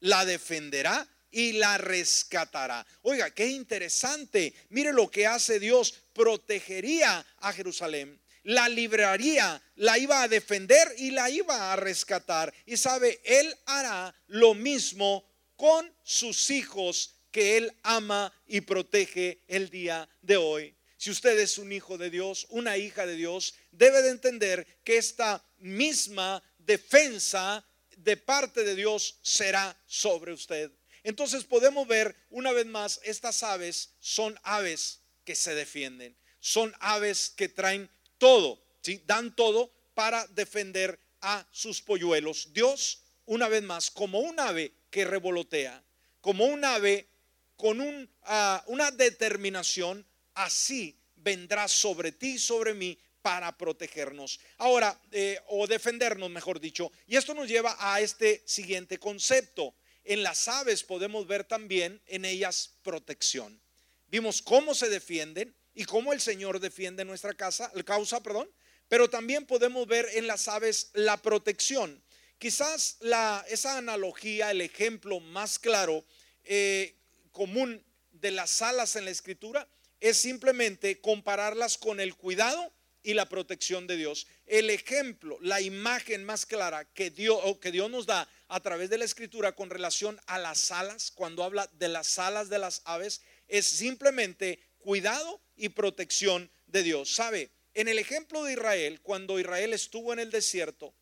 la 0.01 0.25
defenderá 0.25 1.07
y 1.31 1.53
la 1.53 1.79
rescatará. 1.79 2.87
Oiga, 3.03 3.31
qué 3.31 3.47
interesante. 3.47 4.55
Mire 4.71 4.93
lo 4.93 5.11
que 5.11 5.27
hace 5.27 5.59
Dios. 5.61 5.95
Protegería 6.13 7.25
a 7.39 7.53
Jerusalén. 7.53 8.21
La 8.45 8.69
libraría, 8.69 9.61
la 9.75 9.99
iba 9.99 10.23
a 10.23 10.29
defender 10.29 10.95
y 10.99 11.11
la 11.11 11.29
iba 11.31 11.73
a 11.73 11.77
rescatar. 11.77 12.55
Y 12.65 12.77
sabe, 12.77 13.21
Él 13.25 13.53
hará 13.67 14.15
lo 14.29 14.55
mismo 14.55 15.29
con 15.57 15.93
sus 16.05 16.51
hijos 16.51 17.17
que 17.33 17.57
Él 17.57 17.73
ama 17.83 18.33
y 18.47 18.61
protege 18.61 19.43
el 19.49 19.69
día 19.69 20.09
de 20.23 20.37
hoy. 20.37 20.77
Si 20.97 21.11
usted 21.11 21.39
es 21.39 21.59
un 21.59 21.73
hijo 21.73 21.99
de 21.99 22.09
Dios, 22.09 22.47
una 22.51 22.77
hija 22.79 23.05
de 23.05 23.17
Dios, 23.17 23.55
debe 23.71 24.01
de 24.03 24.11
entender 24.11 24.67
que 24.85 24.97
esta 24.97 25.45
misma 25.59 26.43
defensa 26.59 27.67
de 27.97 28.17
parte 28.17 28.65
de 28.65 28.75
Dios 28.75 29.19
será 29.23 29.77
sobre 29.87 30.33
usted. 30.33 30.71
Entonces 31.07 31.45
podemos 31.45 31.87
ver 31.87 32.17
una 32.31 32.51
vez 32.51 32.67
más, 32.67 32.99
estas 33.05 33.45
aves 33.45 33.91
son 34.01 34.37
aves 34.43 35.03
que 35.25 35.37
se 35.37 35.55
defienden, 35.55 36.17
son 36.41 36.75
aves 36.81 37.31
que 37.31 37.49
traen 37.49 37.89
todo, 38.19 38.61
dan 39.05 39.37
todo 39.37 39.71
para 39.95 40.27
defender 40.27 40.99
a 41.21 41.47
sus 41.53 41.81
polluelos. 41.81 42.53
Dios, 42.53 43.05
una 43.25 43.47
vez 43.47 43.63
más, 43.63 43.89
como 43.89 44.19
un 44.19 44.41
ave 44.41 44.73
que 44.91 45.05
revolotea, 45.05 45.81
como 46.21 46.47
un 46.47 46.65
ave 46.65 47.07
con 47.55 48.11
ah, 48.25 48.65
una 48.67 48.91
determinación, 48.91 50.05
así 50.35 50.99
vendrá 51.15 51.69
sobre 51.69 52.11
ti, 52.11 52.37
sobre 52.37 52.75
mí, 52.75 52.99
para 53.23 53.57
protegernos. 53.57 54.41
Ahora, 54.59 55.01
eh, 55.13 55.39
o 55.51 55.69
defendernos, 55.69 56.31
mejor 56.31 56.59
dicho. 56.59 56.91
Y 57.07 57.15
esto 57.15 57.33
nos 57.33 57.47
lleva 57.47 57.77
a 57.79 58.01
este 58.01 58.43
siguiente 58.45 58.99
concepto 58.99 59.73
en 60.07 60.23
las 60.23 60.49
aves 60.49 60.83
podemos 60.83 61.27
ver 61.27 61.45
también 61.45 62.01
en 62.07 62.25
ellas 62.25 62.75
protección. 62.83 63.61
Vimos 64.09 64.41
cómo 64.43 64.75
se 64.75 64.89
defienden 64.89 65.55
y 65.75 65.85
cómo 65.85 66.13
el 66.13 66.21
Señor 66.21 66.61
defiende 66.61 67.05
nuestra 67.05 67.35
casa, 67.35 67.71
causa, 67.85 68.23
perdón, 68.23 68.49
pero 68.89 69.11
también 69.11 69.47
podemos 69.47 69.87
ver 69.87 70.09
en 70.15 70.27
las 70.27 70.49
aves 70.49 70.91
la 70.95 71.17
protección. 71.17 72.03
Quizás 72.39 72.99
la, 73.01 73.45
esa 73.49 73.79
analogía, 73.79 74.51
el 74.51 74.61
ejemplo 74.61 75.21
más 75.21 75.59
claro, 75.59 76.05
eh, 76.45 76.97
común 77.33 77.85
de 78.13 78.31
las 78.31 78.63
alas 78.63 78.97
en 78.97 79.05
la 79.07 79.11
escritura, 79.11 79.69
es 80.01 80.17
simplemente 80.17 81.01
compararlas 81.01 81.79
con 81.79 82.01
el 82.01 82.15
cuidado 82.15 82.73
y 83.03 83.15
la 83.15 83.29
protección 83.29 83.87
de 83.87 83.97
Dios. 83.97 84.27
El 84.47 84.71
ejemplo, 84.71 85.39
la 85.41 85.61
imagen 85.61 86.25
más 86.25 86.45
clara 86.45 86.85
que 86.85 87.11
Dios, 87.11 87.41
que 87.61 87.73
Dios 87.73 87.91
nos 87.91 88.07
da 88.07 88.29
a 88.49 88.61
través 88.61 88.91
de 88.91 88.99
la 88.99 89.05
escritura 89.05 89.53
con 89.53 89.71
relación 89.71 90.21
a 90.27 90.39
las 90.39 90.71
alas, 90.71 91.11
cuando 91.11 91.43
habla 91.43 91.69
de 91.75 91.89
las 91.89 92.19
alas 92.19 92.49
de 92.49 92.59
las 92.59 92.83
aves, 92.85 93.23
es 93.49 93.67
simplemente 93.67 94.61
cuidado 94.79 95.41
y 95.57 95.71
protección 95.71 96.51
de 96.67 96.83
Dios. 96.83 97.15
¿Sabe? 97.15 97.51
En 97.75 97.89
el 97.89 97.99
ejemplo 97.99 98.45
de 98.45 98.55
Israel, 98.55 99.01
cuando 99.03 99.39
Israel 99.39 99.73
estuvo 99.73 100.13
en 100.13 100.19
el 100.19 100.31
desierto, 100.31 100.95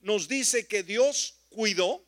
nos 0.00 0.28
dice 0.28 0.66
que 0.66 0.82
Dios 0.82 1.34
cuidó 1.50 2.04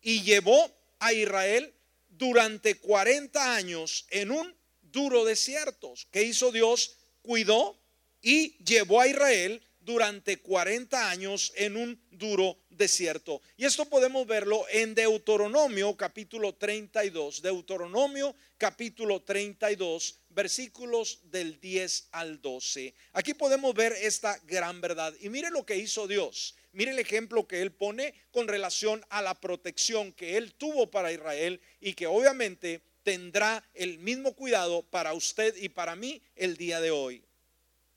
y 0.00 0.22
llevó 0.22 0.70
a 0.98 1.12
Israel 1.12 1.74
durante 2.08 2.76
40 2.76 3.54
años 3.54 4.06
en 4.10 4.30
un 4.30 4.54
duro 4.82 5.24
desierto. 5.24 5.94
¿Qué 6.10 6.22
hizo 6.22 6.52
Dios? 6.52 6.96
Cuidó 7.22 7.78
y 8.22 8.56
llevó 8.64 9.00
a 9.00 9.08
Israel 9.08 9.62
durante 9.80 10.38
40 10.38 11.10
años 11.10 11.52
en 11.56 11.76
un 11.76 12.00
duro 12.10 12.58
desierto. 12.68 13.40
Y 13.56 13.64
esto 13.64 13.84
podemos 13.86 14.26
verlo 14.26 14.64
en 14.70 14.94
Deuteronomio 14.94 15.96
capítulo 15.96 16.54
32. 16.54 17.42
Deuteronomio 17.42 18.34
capítulo 18.58 19.22
32, 19.22 20.20
versículos 20.28 21.20
del 21.24 21.58
10 21.60 22.08
al 22.12 22.40
12. 22.40 22.94
Aquí 23.12 23.34
podemos 23.34 23.74
ver 23.74 23.92
esta 24.00 24.38
gran 24.44 24.80
verdad. 24.80 25.14
Y 25.20 25.28
mire 25.28 25.50
lo 25.50 25.64
que 25.64 25.76
hizo 25.76 26.06
Dios. 26.06 26.54
Mire 26.72 26.92
el 26.92 26.98
ejemplo 26.98 27.48
que 27.48 27.62
él 27.62 27.72
pone 27.72 28.14
con 28.30 28.46
relación 28.46 29.04
a 29.08 29.22
la 29.22 29.34
protección 29.34 30.12
que 30.12 30.36
él 30.36 30.54
tuvo 30.54 30.90
para 30.90 31.12
Israel 31.12 31.60
y 31.80 31.94
que 31.94 32.06
obviamente 32.06 32.80
tendrá 33.02 33.64
el 33.74 33.98
mismo 33.98 34.34
cuidado 34.34 34.82
para 34.82 35.14
usted 35.14 35.56
y 35.56 35.68
para 35.68 35.96
mí 35.96 36.22
el 36.36 36.56
día 36.56 36.80
de 36.80 36.90
hoy. 36.90 37.24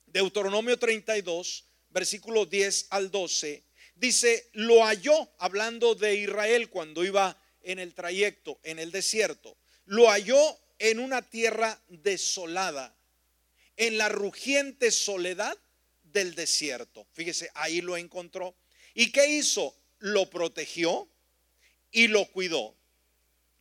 Deuteronomio 0.08 0.78
32, 0.78 1.66
versículo 1.94 2.46
10 2.46 2.88
al 2.90 3.12
12, 3.12 3.64
dice, 3.96 4.50
lo 4.54 4.84
halló, 4.84 5.30
hablando 5.38 5.96
de 5.96 6.16
Israel 6.16 6.70
cuando 6.70 7.06
iba 7.06 7.40
en 7.62 7.80
el 7.80 7.94
trayecto, 7.94 8.60
en 8.64 8.80
el 8.80 8.92
desierto, 8.92 9.56
lo 9.86 10.10
halló 10.10 10.40
en 10.80 11.00
una 11.00 11.22
tierra 11.22 11.80
desolada, 11.88 12.96
en 13.78 13.98
la 13.98 14.10
rugiente 14.10 14.92
soledad 14.92 15.58
del 16.04 16.36
desierto. 16.36 17.08
Fíjese, 17.14 17.50
ahí 17.54 17.82
lo 17.82 17.96
encontró. 17.96 18.56
¿Y 18.94 19.12
qué 19.12 19.28
hizo? 19.28 19.76
Lo 20.00 20.30
protegió 20.30 21.08
y 21.92 22.08
lo 22.08 22.26
cuidó 22.26 22.76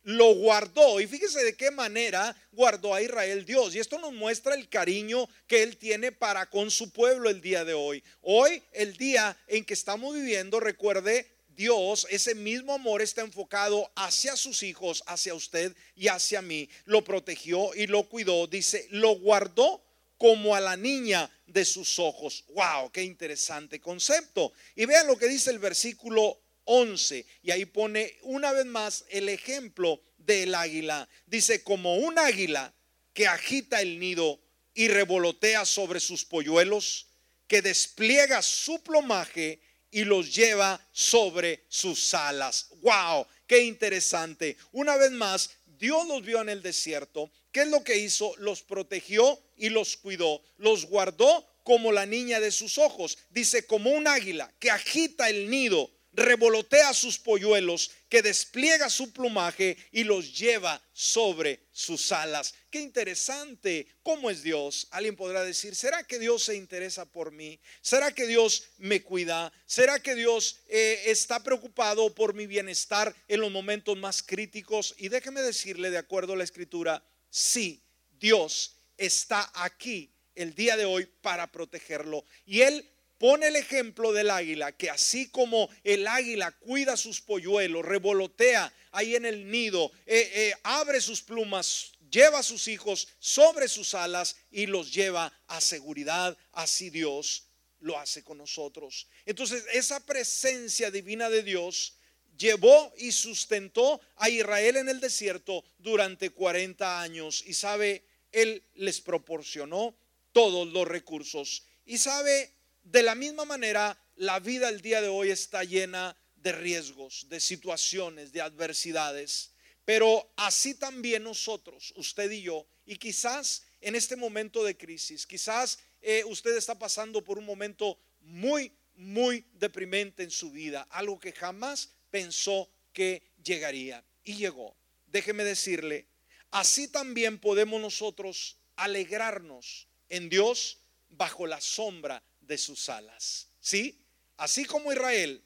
lo 0.03 0.33
guardó. 0.35 0.99
Y 0.99 1.07
fíjese 1.07 1.43
de 1.43 1.55
qué 1.55 1.71
manera 1.71 2.35
guardó 2.51 2.93
a 2.93 3.01
Israel 3.01 3.45
Dios. 3.45 3.75
Y 3.75 3.79
esto 3.79 3.99
nos 3.99 4.13
muestra 4.13 4.55
el 4.55 4.69
cariño 4.69 5.27
que 5.47 5.63
Él 5.63 5.77
tiene 5.77 6.11
para 6.11 6.49
con 6.49 6.71
su 6.71 6.91
pueblo 6.91 7.29
el 7.29 7.41
día 7.41 7.65
de 7.65 7.73
hoy. 7.73 8.03
Hoy, 8.21 8.61
el 8.71 8.95
día 8.97 9.37
en 9.47 9.65
que 9.65 9.73
estamos 9.73 10.13
viviendo, 10.13 10.59
recuerde, 10.59 11.27
Dios, 11.55 12.07
ese 12.09 12.33
mismo 12.35 12.73
amor 12.73 13.01
está 13.01 13.21
enfocado 13.21 13.91
hacia 13.95 14.35
sus 14.35 14.63
hijos, 14.63 15.03
hacia 15.05 15.35
usted 15.35 15.75
y 15.95 16.07
hacia 16.07 16.41
mí. 16.41 16.69
Lo 16.85 17.03
protegió 17.03 17.73
y 17.75 17.87
lo 17.87 18.03
cuidó. 18.09 18.47
Dice, 18.47 18.87
lo 18.89 19.15
guardó 19.15 19.83
como 20.17 20.55
a 20.55 20.61
la 20.61 20.75
niña 20.75 21.29
de 21.45 21.65
sus 21.65 21.99
ojos. 21.99 22.45
¡Wow! 22.49 22.91
¡Qué 22.91 23.03
interesante 23.03 23.79
concepto! 23.79 24.53
Y 24.75 24.85
vean 24.85 25.07
lo 25.07 25.17
que 25.17 25.27
dice 25.27 25.51
el 25.51 25.59
versículo 25.59 26.39
11. 26.65 27.25
Y 27.43 27.51
ahí 27.51 27.65
pone 27.65 28.17
una 28.23 28.51
vez 28.51 28.65
más 28.65 29.05
el 29.09 29.29
ejemplo 29.29 30.01
del 30.17 30.55
águila. 30.55 31.07
Dice, 31.25 31.63
como 31.63 31.97
un 31.97 32.17
águila 32.17 32.73
que 33.13 33.27
agita 33.27 33.81
el 33.81 33.99
nido 33.99 34.39
y 34.73 34.87
revolotea 34.87 35.65
sobre 35.65 35.99
sus 35.99 36.25
polluelos, 36.25 37.07
que 37.47 37.61
despliega 37.61 38.41
su 38.41 38.81
plumaje 38.81 39.59
y 39.91 40.05
los 40.05 40.33
lleva 40.33 40.83
sobre 40.91 41.65
sus 41.69 42.13
alas. 42.13 42.67
¡Wow! 42.81 43.27
¡Qué 43.45 43.61
interesante! 43.63 44.57
Una 44.71 44.97
vez 44.97 45.11
más, 45.11 45.51
Dios 45.77 46.07
los 46.07 46.23
vio 46.23 46.41
en 46.41 46.49
el 46.49 46.63
desierto. 46.63 47.31
¿Qué 47.51 47.61
es 47.61 47.67
lo 47.67 47.83
que 47.83 47.97
hizo? 47.97 48.33
Los 48.37 48.63
protegió 48.63 49.39
y 49.57 49.69
los 49.69 49.97
cuidó. 49.97 50.41
Los 50.57 50.85
guardó 50.85 51.45
como 51.63 51.91
la 51.91 52.05
niña 52.05 52.39
de 52.39 52.51
sus 52.51 52.77
ojos. 52.77 53.17
Dice, 53.29 53.67
como 53.67 53.91
un 53.91 54.07
águila 54.07 54.51
que 54.59 54.71
agita 54.71 55.29
el 55.29 55.49
nido 55.49 55.91
revolotea 56.13 56.93
sus 56.93 57.17
polluelos, 57.17 57.91
que 58.07 58.21
despliega 58.21 58.89
su 58.89 59.11
plumaje 59.11 59.75
y 59.91 60.03
los 60.03 60.37
lleva 60.37 60.81
sobre 60.93 61.61
sus 61.71 62.11
alas. 62.11 62.53
Qué 62.69 62.79
interesante, 62.79 63.87
¿cómo 64.03 64.29
es 64.29 64.43
Dios? 64.43 64.87
Alguien 64.91 65.15
podrá 65.15 65.43
decir, 65.43 65.75
¿será 65.75 66.03
que 66.03 66.19
Dios 66.19 66.43
se 66.43 66.55
interesa 66.55 67.05
por 67.05 67.31
mí? 67.31 67.59
¿Será 67.81 68.13
que 68.13 68.27
Dios 68.27 68.69
me 68.77 69.01
cuida? 69.01 69.51
¿Será 69.65 69.99
que 69.99 70.15
Dios 70.15 70.59
eh, 70.67 71.01
está 71.05 71.43
preocupado 71.43 72.13
por 72.13 72.35
mi 72.35 72.45
bienestar 72.45 73.15
en 73.27 73.41
los 73.41 73.51
momentos 73.51 73.97
más 73.97 74.21
críticos? 74.21 74.93
Y 74.97 75.09
déjeme 75.09 75.41
decirle, 75.41 75.89
de 75.89 75.97
acuerdo 75.97 76.33
a 76.33 76.37
la 76.37 76.43
escritura, 76.43 77.03
sí, 77.29 77.83
Dios 78.19 78.77
está 78.97 79.51
aquí 79.55 80.13
el 80.35 80.53
día 80.55 80.77
de 80.77 80.85
hoy 80.85 81.07
para 81.21 81.51
protegerlo. 81.51 82.25
Y 82.45 82.61
Él 82.61 82.87
pone 83.23 83.47
el 83.47 83.55
ejemplo 83.55 84.11
del 84.11 84.29
águila, 84.29 84.73
que 84.73 84.89
así 84.89 85.29
como 85.29 85.69
el 85.85 86.07
águila 86.07 86.51
cuida 86.51 86.97
sus 86.97 87.21
polluelos, 87.21 87.85
revolotea 87.85 88.73
ahí 88.91 89.15
en 89.15 89.25
el 89.25 89.49
nido, 89.49 89.93
eh, 90.05 90.29
eh, 90.33 90.53
abre 90.63 90.99
sus 90.99 91.21
plumas, 91.21 91.93
lleva 92.11 92.39
a 92.39 92.43
sus 92.43 92.67
hijos 92.67 93.07
sobre 93.19 93.69
sus 93.69 93.93
alas 93.93 94.35
y 94.51 94.65
los 94.65 94.93
lleva 94.93 95.31
a 95.47 95.61
seguridad, 95.61 96.37
así 96.51 96.89
Dios 96.89 97.45
lo 97.79 97.97
hace 97.97 98.25
con 98.25 98.39
nosotros. 98.39 99.07
Entonces, 99.25 99.63
esa 99.71 100.05
presencia 100.05 100.91
divina 100.91 101.29
de 101.29 101.43
Dios 101.43 101.95
llevó 102.37 102.93
y 102.97 103.13
sustentó 103.13 104.01
a 104.17 104.29
Israel 104.29 104.75
en 104.75 104.89
el 104.89 104.99
desierto 104.99 105.63
durante 105.77 106.29
40 106.31 106.99
años 106.99 107.41
y 107.47 107.53
sabe, 107.53 108.03
Él 108.33 108.65
les 108.75 108.99
proporcionó 108.99 109.95
todos 110.33 110.67
los 110.73 110.85
recursos. 110.85 111.63
Y 111.85 111.99
sabe, 111.99 112.51
de 112.83 113.01
la 113.01 113.15
misma 113.15 113.45
manera, 113.45 113.97
la 114.15 114.39
vida 114.39 114.69
el 114.69 114.81
día 114.81 115.01
de 115.01 115.07
hoy 115.07 115.31
está 115.31 115.63
llena 115.63 116.15
de 116.35 116.51
riesgos, 116.51 117.27
de 117.29 117.39
situaciones, 117.39 118.31
de 118.33 118.41
adversidades. 118.41 119.51
Pero 119.85 120.31
así 120.35 120.75
también 120.75 121.23
nosotros, 121.23 121.93
usted 121.95 122.29
y 122.31 122.41
yo, 122.41 122.65
y 122.85 122.97
quizás 122.97 123.63
en 123.81 123.95
este 123.95 124.15
momento 124.15 124.63
de 124.63 124.77
crisis, 124.77 125.25
quizás 125.25 125.79
eh, 126.01 126.23
usted 126.25 126.55
está 126.55 126.77
pasando 126.77 127.23
por 127.23 127.37
un 127.37 127.45
momento 127.45 127.97
muy, 128.21 128.71
muy 128.95 129.45
deprimente 129.53 130.23
en 130.23 130.31
su 130.31 130.51
vida, 130.51 130.87
algo 130.89 131.19
que 131.19 131.31
jamás 131.31 131.89
pensó 132.09 132.69
que 132.91 133.33
llegaría. 133.43 134.03
Y 134.23 134.35
llegó. 134.35 134.75
Déjeme 135.07 135.43
decirle, 135.43 136.07
así 136.51 136.87
también 136.87 137.39
podemos 137.39 137.81
nosotros 137.81 138.57
alegrarnos 138.75 139.87
en 140.09 140.29
Dios 140.29 140.79
bajo 141.09 141.45
la 141.45 141.59
sombra 141.59 142.23
de 142.47 142.57
sus 142.57 142.89
alas. 142.89 143.47
¿Sí? 143.59 143.99
Así 144.37 144.65
como 144.65 144.91
Israel 144.91 145.43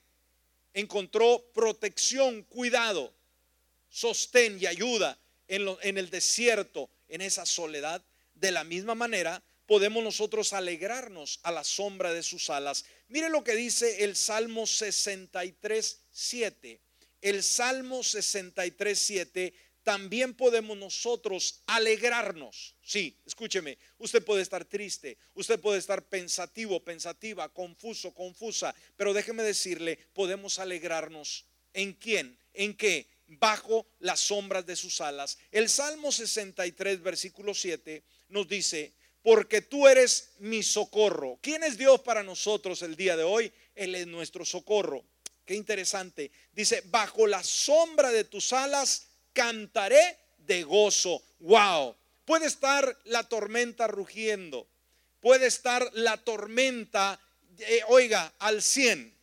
encontró 0.74 1.44
protección, 1.54 2.44
cuidado, 2.44 3.14
sostén 3.90 4.58
y 4.62 4.66
ayuda 4.66 5.18
en, 5.48 5.68
en 5.82 5.98
el 5.98 6.10
desierto, 6.10 6.90
en 7.08 7.22
esa 7.22 7.46
soledad, 7.46 8.04
de 8.36 8.52
la 8.52 8.64
misma 8.64 8.96
manera 8.96 9.44
podemos 9.68 10.04
nosotros 10.04 10.54
alegrarnos 10.54 11.40
a 11.44 11.52
la 11.52 11.64
sombra 11.64 12.14
de 12.14 12.24
sus 12.24 12.50
alas. 12.50 12.86
Mire 13.10 13.30
lo 13.30 13.44
que 13.44 13.56
dice 13.56 14.04
el 14.04 14.16
Salmo 14.16 14.66
63, 14.66 16.00
7. 16.10 16.82
El 17.22 17.44
Salmo 17.44 18.04
63, 18.04 18.98
7 18.98 19.54
también 19.88 20.34
podemos 20.34 20.78
nosotros 20.78 21.62
alegrarnos. 21.66 22.76
Sí, 22.84 23.18
escúcheme, 23.26 23.78
usted 24.00 24.22
puede 24.22 24.42
estar 24.42 24.66
triste, 24.66 25.18
usted 25.34 25.62
puede 25.62 25.80
estar 25.80 26.10
pensativo, 26.10 26.84
pensativa, 26.84 27.48
confuso, 27.48 28.14
confusa, 28.14 28.76
pero 28.98 29.14
déjeme 29.14 29.44
decirle, 29.44 29.98
podemos 30.12 30.60
alegrarnos. 30.60 31.46
¿En 31.74 31.94
quién? 31.94 32.38
¿En 32.54 32.76
qué? 32.76 33.08
Bajo 33.28 33.88
las 34.00 34.20
sombras 34.20 34.66
de 34.66 34.76
sus 34.76 35.00
alas. 35.00 35.38
El 35.52 35.70
Salmo 35.70 36.12
63, 36.12 37.02
versículo 37.02 37.54
7 37.54 38.04
nos 38.28 38.46
dice, 38.46 38.92
porque 39.22 39.62
tú 39.62 39.88
eres 39.88 40.32
mi 40.40 40.64
socorro. 40.64 41.40
¿Quién 41.42 41.64
es 41.64 41.78
Dios 41.78 42.02
para 42.02 42.24
nosotros 42.24 42.82
el 42.82 42.98
día 42.98 43.16
de 43.16 43.24
hoy? 43.24 43.54
Él 43.74 43.96
es 43.96 44.06
nuestro 44.06 44.44
socorro. 44.44 45.06
Qué 45.46 45.56
interesante. 45.56 46.30
Dice, 46.52 46.84
bajo 46.88 47.26
la 47.26 47.42
sombra 47.42 48.12
de 48.12 48.26
tus 48.26 48.52
alas 48.52 49.07
cantaré 49.38 50.18
de 50.40 50.64
gozo. 50.64 51.22
Wow. 51.40 51.96
Puede 52.26 52.48
estar 52.48 52.98
la 53.06 53.24
tormenta 53.24 53.86
rugiendo. 53.88 54.68
Puede 55.22 55.46
estar 55.46 55.88
la 55.94 56.18
tormenta, 56.18 57.20
eh, 57.60 57.82
oiga, 57.88 58.34
al 58.40 58.64
100. 58.64 59.16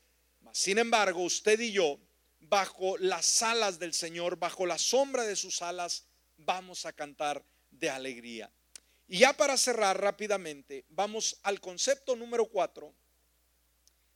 Sin 0.53 0.79
embargo, 0.79 1.21
usted 1.23 1.59
y 1.59 1.73
yo, 1.73 1.99
bajo 2.39 2.97
las 2.99 3.43
alas 3.43 3.81
del 3.81 3.93
Señor, 3.93 4.39
bajo 4.39 4.67
la 4.67 4.79
sombra 4.79 5.25
de 5.25 5.35
sus 5.35 5.63
alas, 5.63 6.05
vamos 6.37 6.87
a 6.87 6.93
cantar 6.93 7.45
de 7.73 7.91
alegría. 7.91 8.49
Y 9.09 9.19
ya 9.19 9.33
para 9.33 9.57
cerrar 9.57 10.01
rápidamente, 10.01 10.85
vamos 10.91 11.39
al 11.43 11.61
concepto 11.61 12.15
número 12.15 12.47
4. 12.47 12.95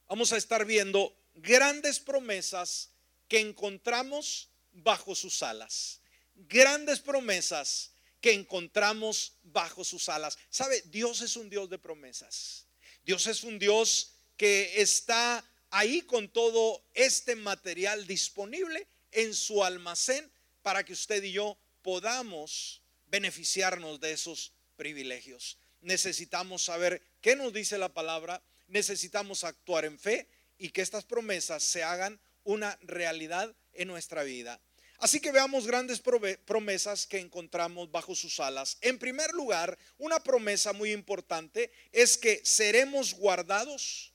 Vamos 0.06 0.32
a 0.32 0.36
estar 0.36 0.64
viendo 0.64 1.12
grandes 1.34 1.98
promesas 1.98 2.90
que 3.26 3.40
encontramos 3.40 4.48
bajo 4.82 5.14
sus 5.14 5.42
alas. 5.42 6.00
Grandes 6.34 7.00
promesas 7.00 7.92
que 8.20 8.32
encontramos 8.32 9.38
bajo 9.42 9.84
sus 9.84 10.08
alas. 10.08 10.38
¿Sabe? 10.50 10.82
Dios 10.86 11.20
es 11.20 11.36
un 11.36 11.48
Dios 11.48 11.68
de 11.70 11.78
promesas. 11.78 12.66
Dios 13.04 13.26
es 13.26 13.44
un 13.44 13.58
Dios 13.58 14.12
que 14.36 14.80
está 14.80 15.44
ahí 15.70 16.02
con 16.02 16.28
todo 16.28 16.84
este 16.94 17.36
material 17.36 18.06
disponible 18.06 18.86
en 19.12 19.34
su 19.34 19.64
almacén 19.64 20.30
para 20.62 20.84
que 20.84 20.92
usted 20.92 21.22
y 21.22 21.32
yo 21.32 21.58
podamos 21.82 22.82
beneficiarnos 23.06 24.00
de 24.00 24.12
esos 24.12 24.52
privilegios. 24.76 25.58
Necesitamos 25.80 26.62
saber 26.62 27.02
qué 27.20 27.36
nos 27.36 27.52
dice 27.52 27.78
la 27.78 27.92
palabra, 27.92 28.42
necesitamos 28.66 29.44
actuar 29.44 29.84
en 29.84 29.98
fe 29.98 30.28
y 30.58 30.70
que 30.70 30.82
estas 30.82 31.04
promesas 31.04 31.62
se 31.62 31.82
hagan 31.82 32.20
una 32.44 32.78
realidad 32.82 33.54
en 33.72 33.88
nuestra 33.88 34.22
vida. 34.22 34.60
Así 34.98 35.20
que 35.20 35.30
veamos 35.30 35.66
grandes 35.66 36.00
promesas 36.00 37.06
que 37.06 37.20
encontramos 37.20 37.90
bajo 37.90 38.16
sus 38.16 38.40
alas. 38.40 38.78
En 38.80 38.98
primer 38.98 39.30
lugar, 39.32 39.78
una 39.96 40.18
promesa 40.18 40.72
muy 40.72 40.90
importante 40.90 41.70
es 41.92 42.18
que 42.18 42.40
seremos 42.44 43.14
guardados 43.14 44.12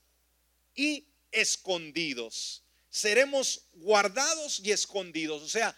y 0.74 1.08
escondidos. 1.32 2.64
Seremos 2.90 3.62
guardados 3.72 4.60
y 4.62 4.72
escondidos. 4.72 5.42
O 5.42 5.48
sea, 5.48 5.74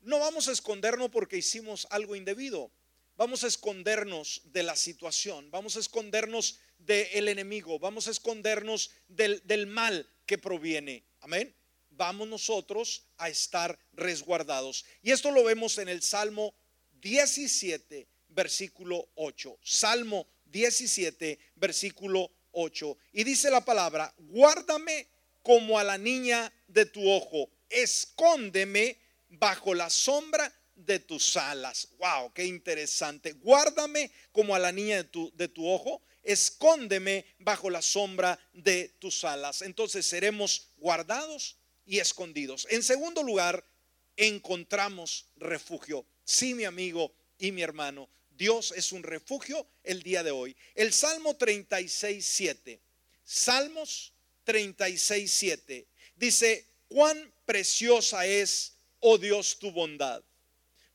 no 0.00 0.18
vamos 0.18 0.48
a 0.48 0.52
escondernos 0.52 1.10
porque 1.10 1.38
hicimos 1.38 1.86
algo 1.90 2.16
indebido. 2.16 2.72
Vamos 3.16 3.44
a 3.44 3.46
escondernos 3.46 4.42
de 4.46 4.64
la 4.64 4.74
situación. 4.74 5.48
Vamos 5.52 5.76
a 5.76 5.80
escondernos 5.80 6.58
del 6.78 7.28
enemigo. 7.28 7.78
Vamos 7.78 8.08
a 8.08 8.10
escondernos 8.10 8.90
del, 9.06 9.66
mal 9.68 10.10
que 10.26 10.38
proviene. 10.38 11.04
Amén 11.20 11.54
vamos 11.96 12.28
nosotros 12.28 13.04
a 13.16 13.28
estar 13.28 13.78
resguardados. 13.92 14.84
Y 15.02 15.10
esto 15.10 15.30
lo 15.30 15.44
vemos 15.44 15.78
en 15.78 15.88
el 15.88 16.02
Salmo 16.02 16.54
17, 17.00 18.06
versículo 18.28 19.08
8. 19.14 19.58
Salmo 19.62 20.26
17, 20.46 21.38
versículo 21.56 22.30
8. 22.52 22.96
Y 23.12 23.24
dice 23.24 23.50
la 23.50 23.64
palabra, 23.64 24.14
guárdame 24.18 25.08
como 25.42 25.78
a 25.78 25.84
la 25.84 25.98
niña 25.98 26.52
de 26.68 26.86
tu 26.86 27.08
ojo, 27.10 27.50
escóndeme 27.68 28.98
bajo 29.28 29.74
la 29.74 29.90
sombra 29.90 30.52
de 30.74 30.98
tus 30.98 31.36
alas. 31.36 31.88
Wow, 31.98 32.32
qué 32.32 32.44
interesante. 32.46 33.32
Guárdame 33.32 34.10
como 34.32 34.54
a 34.54 34.58
la 34.58 34.72
niña 34.72 34.96
de 34.96 35.04
tu, 35.04 35.32
de 35.34 35.48
tu 35.48 35.68
ojo, 35.68 36.02
escóndeme 36.22 37.26
bajo 37.38 37.70
la 37.70 37.82
sombra 37.82 38.38
de 38.52 38.88
tus 38.98 39.24
alas. 39.24 39.62
Entonces 39.62 40.06
seremos 40.06 40.68
guardados 40.78 41.56
y 41.86 41.98
escondidos. 41.98 42.66
En 42.70 42.82
segundo 42.82 43.22
lugar, 43.22 43.64
encontramos 44.16 45.26
refugio. 45.36 46.06
Sí, 46.24 46.54
mi 46.54 46.64
amigo 46.64 47.12
y 47.38 47.52
mi 47.52 47.62
hermano, 47.62 48.08
Dios 48.30 48.72
es 48.76 48.92
un 48.92 49.02
refugio 49.02 49.66
el 49.82 50.02
día 50.02 50.22
de 50.22 50.30
hoy. 50.30 50.56
El 50.74 50.92
Salmo 50.92 51.36
36, 51.36 52.24
7. 52.24 52.80
Salmos 53.24 54.12
36, 54.44 55.30
7. 55.32 55.86
Dice, 56.16 56.66
cuán 56.88 57.32
preciosa 57.44 58.26
es, 58.26 58.76
oh 59.00 59.18
Dios, 59.18 59.58
tu 59.58 59.70
bondad. 59.70 60.22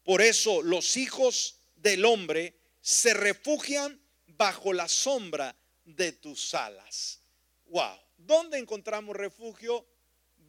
Por 0.03 0.21
eso 0.21 0.61
los 0.61 0.97
hijos 0.97 1.59
del 1.75 2.05
hombre 2.05 2.55
se 2.81 3.13
refugian 3.13 3.99
bajo 4.25 4.73
la 4.73 4.87
sombra 4.87 5.55
de 5.85 6.11
tus 6.13 6.53
alas. 6.53 7.19
Wow. 7.67 7.97
¿Dónde 8.17 8.57
encontramos 8.57 9.15
refugio? 9.15 9.85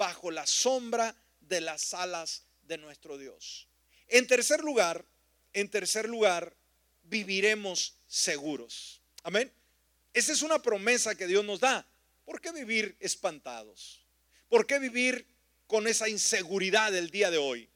Bajo 0.01 0.31
la 0.31 0.47
sombra 0.47 1.15
de 1.41 1.61
las 1.61 1.93
alas 1.93 2.45
de 2.63 2.79
nuestro 2.79 3.19
Dios. 3.19 3.69
En 4.09 4.27
tercer 4.27 4.65
lugar, 4.65 5.05
en 5.53 5.69
tercer 5.69 6.09
lugar, 6.09 6.57
viviremos 7.03 7.99
seguros. 8.07 9.03
Amén. 9.25 9.53
Esa 10.15 10.33
es 10.33 10.41
una 10.41 10.63
promesa 10.63 11.15
que 11.17 11.27
Dios 11.27 11.45
nos 11.45 11.61
da. 11.61 11.87
¿Por 12.25 12.41
qué 12.41 12.51
vivir 12.51 12.97
espantados? 12.99 14.01
¿Por 14.49 14.67
qué 14.67 14.79
vivir 14.79 15.27
con 15.67 15.87
esa 15.87 16.09
inseguridad 16.09 16.93
del 16.93 17.11
día 17.11 17.31
de 17.31 17.37
hoy? 17.37 17.69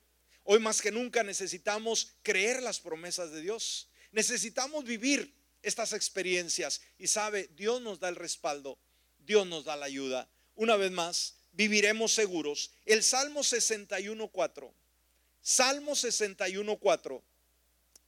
Hoy 0.45 0.61
más 0.61 0.81
que 0.81 0.91
nunca 0.91 1.23
necesitamos 1.25 2.15
creer 2.23 2.63
las 2.63 2.81
promesas 2.81 3.33
de 3.33 3.43
Dios. 3.43 3.91
Necesitamos 4.13 4.85
vivir 4.85 5.31
estas 5.61 5.93
experiencias 5.93 6.81
y 6.97 7.07
sabe, 7.07 7.51
Dios 7.55 7.83
nos 7.83 8.01
da 8.01 8.09
el 8.09 8.17
respaldo, 8.17 8.79
Dios 9.19 9.47
nos 9.47 9.67
da 9.67 9.77
la 9.77 9.85
ayuda. 9.85 10.27
Una 10.55 10.77
vez 10.77 10.91
más, 10.91 11.44
viviremos 11.55 12.13
seguros. 12.13 12.71
El 12.85 13.03
Salmo 13.03 13.41
61.4, 13.41 14.71
Salmo 15.41 15.93
61.4, 15.93 17.23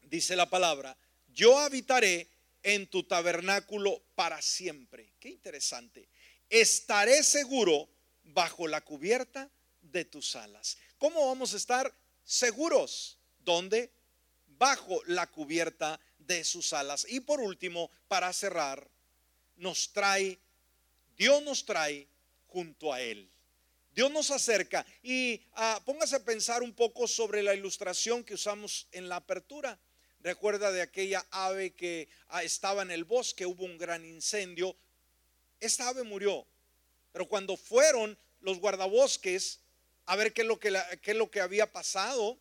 dice 0.02 0.36
la 0.36 0.48
palabra, 0.48 0.96
yo 1.28 1.58
habitaré 1.58 2.28
en 2.62 2.86
tu 2.86 3.04
tabernáculo 3.04 4.02
para 4.14 4.42
siempre. 4.42 5.12
Qué 5.20 5.28
interesante. 5.28 6.08
Estaré 6.48 7.22
seguro 7.22 7.88
bajo 8.24 8.66
la 8.66 8.80
cubierta 8.80 9.50
de 9.82 10.04
tus 10.04 10.34
alas. 10.36 10.78
¿Cómo 10.98 11.26
vamos 11.26 11.54
a 11.54 11.56
estar 11.56 11.92
seguros? 12.24 13.18
¿Dónde? 13.38 13.92
Bajo 14.58 15.02
la 15.06 15.26
cubierta 15.26 16.00
de 16.18 16.42
sus 16.44 16.72
alas. 16.72 17.06
Y 17.08 17.20
por 17.20 17.40
último, 17.40 17.90
para 18.08 18.32
cerrar, 18.32 18.88
nos 19.56 19.92
trae, 19.92 20.38
Dios 21.16 21.42
nos 21.42 21.64
trae 21.64 22.08
junto 22.48 22.92
a 22.92 23.00
Él. 23.00 23.30
Dios 23.96 24.10
nos 24.10 24.30
acerca 24.30 24.84
y 25.02 25.40
ah, 25.54 25.80
póngase 25.86 26.16
a 26.16 26.22
pensar 26.22 26.62
un 26.62 26.74
poco 26.74 27.08
sobre 27.08 27.42
la 27.42 27.54
ilustración 27.54 28.22
que 28.22 28.34
usamos 28.34 28.86
en 28.92 29.08
la 29.08 29.16
apertura. 29.16 29.78
Recuerda 30.20 30.70
de 30.70 30.82
aquella 30.82 31.24
ave 31.30 31.74
que 31.74 32.06
ah, 32.28 32.42
estaba 32.42 32.82
en 32.82 32.90
el 32.90 33.04
bosque, 33.04 33.46
hubo 33.46 33.64
un 33.64 33.78
gran 33.78 34.04
incendio. 34.04 34.76
Esta 35.60 35.88
ave 35.88 36.02
murió, 36.02 36.46
pero 37.10 37.26
cuando 37.26 37.56
fueron 37.56 38.18
los 38.42 38.58
guardabosques 38.58 39.60
a 40.04 40.14
ver 40.14 40.34
qué 40.34 40.42
es 40.42 40.46
lo 40.46 40.60
que, 40.60 40.78
qué 41.00 41.12
es 41.12 41.16
lo 41.16 41.30
que 41.30 41.40
había 41.40 41.72
pasado, 41.72 42.38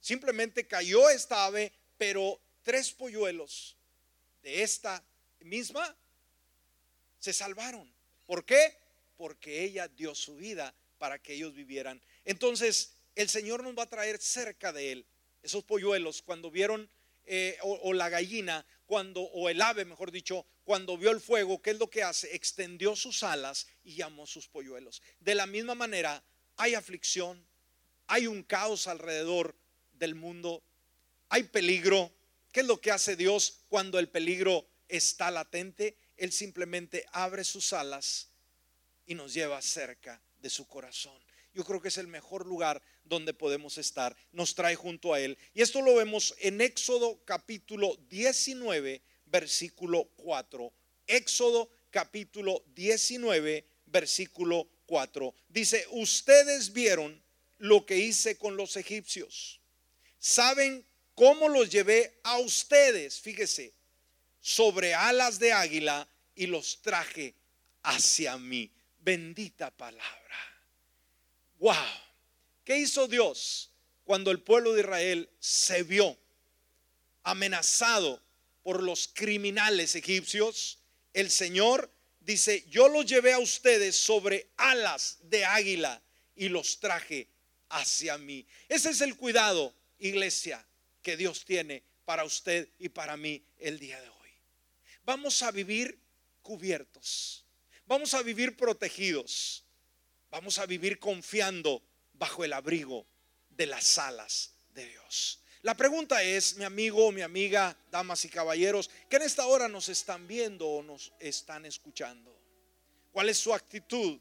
simplemente 0.00 0.66
cayó 0.66 1.10
esta 1.10 1.44
ave, 1.44 1.74
pero 1.98 2.40
tres 2.62 2.90
polluelos 2.90 3.76
de 4.42 4.62
esta 4.62 5.04
misma 5.40 5.94
se 7.18 7.34
salvaron. 7.34 7.92
¿Por 8.24 8.46
qué? 8.46 8.79
Porque 9.20 9.64
ella 9.64 9.86
dio 9.86 10.14
su 10.14 10.36
vida 10.36 10.74
para 10.96 11.18
que 11.18 11.34
ellos 11.34 11.54
vivieran. 11.54 12.00
Entonces, 12.24 12.94
el 13.14 13.28
Señor 13.28 13.62
nos 13.62 13.76
va 13.76 13.82
a 13.82 13.90
traer 13.90 14.18
cerca 14.18 14.72
de 14.72 14.92
Él. 14.92 15.06
Esos 15.42 15.62
polluelos, 15.62 16.22
cuando 16.22 16.50
vieron, 16.50 16.88
eh, 17.26 17.58
o, 17.60 17.92
la 17.92 18.08
gallina, 18.08 18.64
cuando, 18.86 19.20
o 19.20 19.50
el 19.50 19.60
ave, 19.60 19.84
mejor 19.84 20.10
dicho, 20.10 20.46
cuando 20.64 20.96
vio 20.96 21.10
el 21.10 21.20
fuego, 21.20 21.60
¿qué 21.60 21.72
es 21.72 21.78
lo 21.78 21.90
que 21.90 22.02
hace? 22.02 22.34
Extendió 22.34 22.96
sus 22.96 23.22
alas 23.22 23.66
y 23.84 23.96
llamó 23.96 24.26
sus 24.26 24.48
polluelos. 24.48 25.02
De 25.18 25.34
la 25.34 25.46
misma 25.46 25.74
manera, 25.74 26.24
hay 26.56 26.72
aflicción, 26.72 27.46
hay 28.06 28.26
un 28.26 28.42
caos 28.42 28.86
alrededor 28.86 29.54
del 29.92 30.14
mundo, 30.14 30.62
hay 31.28 31.42
peligro, 31.42 32.10
¿Qué 32.52 32.60
es 32.60 32.66
lo 32.66 32.80
que 32.80 32.90
hace 32.90 33.16
Dios 33.16 33.64
cuando 33.68 33.98
el 33.98 34.08
peligro 34.08 34.66
está 34.88 35.30
latente? 35.30 35.96
Él 36.16 36.32
simplemente 36.32 37.06
abre 37.12 37.44
sus 37.44 37.74
alas 37.74 38.29
y 39.10 39.16
nos 39.16 39.34
lleva 39.34 39.60
cerca 39.60 40.22
de 40.40 40.48
su 40.48 40.68
corazón. 40.68 41.18
Yo 41.52 41.64
creo 41.64 41.82
que 41.82 41.88
es 41.88 41.98
el 41.98 42.06
mejor 42.06 42.46
lugar 42.46 42.80
donde 43.02 43.34
podemos 43.34 43.76
estar. 43.76 44.16
Nos 44.30 44.54
trae 44.54 44.76
junto 44.76 45.12
a 45.12 45.18
Él. 45.18 45.36
Y 45.52 45.62
esto 45.62 45.82
lo 45.82 45.96
vemos 45.96 46.32
en 46.38 46.60
Éxodo 46.60 47.20
capítulo 47.24 47.98
19, 48.08 49.02
versículo 49.26 50.04
4. 50.14 50.72
Éxodo 51.08 51.68
capítulo 51.90 52.62
19, 52.76 53.64
versículo 53.86 54.68
4. 54.86 55.34
Dice, 55.48 55.84
ustedes 55.90 56.72
vieron 56.72 57.20
lo 57.58 57.84
que 57.84 57.98
hice 57.98 58.38
con 58.38 58.56
los 58.56 58.76
egipcios. 58.76 59.60
Saben 60.20 60.86
cómo 61.16 61.48
los 61.48 61.68
llevé 61.68 62.20
a 62.22 62.38
ustedes, 62.38 63.18
fíjese, 63.18 63.72
sobre 64.40 64.94
alas 64.94 65.40
de 65.40 65.52
águila 65.52 66.06
y 66.36 66.46
los 66.46 66.80
traje 66.80 67.34
hacia 67.82 68.38
mí. 68.38 68.70
Bendita 69.00 69.70
palabra. 69.70 70.36
Wow. 71.58 71.74
¿Qué 72.64 72.78
hizo 72.78 73.08
Dios 73.08 73.70
cuando 74.04 74.30
el 74.30 74.40
pueblo 74.40 74.72
de 74.72 74.80
Israel 74.80 75.28
se 75.38 75.82
vio 75.82 76.16
amenazado 77.22 78.22
por 78.62 78.82
los 78.82 79.08
criminales 79.12 79.94
egipcios? 79.94 80.78
El 81.12 81.30
Señor 81.30 81.90
dice, 82.20 82.64
yo 82.70 82.88
los 82.88 83.06
llevé 83.06 83.32
a 83.32 83.38
ustedes 83.38 83.96
sobre 83.96 84.48
alas 84.56 85.18
de 85.22 85.44
águila 85.44 86.00
y 86.36 86.48
los 86.48 86.78
traje 86.78 87.28
hacia 87.70 88.18
mí. 88.18 88.46
Ese 88.68 88.90
es 88.90 89.00
el 89.00 89.16
cuidado, 89.16 89.74
iglesia, 89.98 90.64
que 91.02 91.16
Dios 91.16 91.44
tiene 91.44 91.82
para 92.04 92.24
usted 92.24 92.68
y 92.78 92.88
para 92.88 93.16
mí 93.16 93.42
el 93.58 93.78
día 93.78 94.00
de 94.00 94.08
hoy. 94.08 94.30
Vamos 95.04 95.42
a 95.42 95.50
vivir 95.50 95.98
cubiertos, 96.42 97.44
vamos 97.90 98.14
a 98.14 98.22
vivir 98.22 98.56
protegidos, 98.56 99.64
vamos 100.30 100.60
a 100.60 100.66
vivir 100.66 101.00
confiando 101.00 101.82
bajo 102.12 102.44
el 102.44 102.52
abrigo 102.52 103.04
de 103.48 103.66
las 103.66 103.98
alas 103.98 104.54
de 104.72 104.86
Dios. 104.86 105.42
La 105.62 105.76
pregunta 105.76 106.22
es, 106.22 106.56
mi 106.56 106.62
amigo, 106.62 107.10
mi 107.10 107.22
amiga, 107.22 107.76
damas 107.90 108.24
y 108.24 108.28
caballeros, 108.28 108.88
que 109.08 109.16
en 109.16 109.22
esta 109.22 109.44
hora 109.48 109.66
nos 109.66 109.88
están 109.88 110.28
viendo 110.28 110.68
o 110.68 110.84
nos 110.84 111.12
están 111.18 111.66
escuchando. 111.66 112.32
¿Cuál 113.10 113.28
es 113.28 113.38
su 113.38 113.52
actitud? 113.52 114.20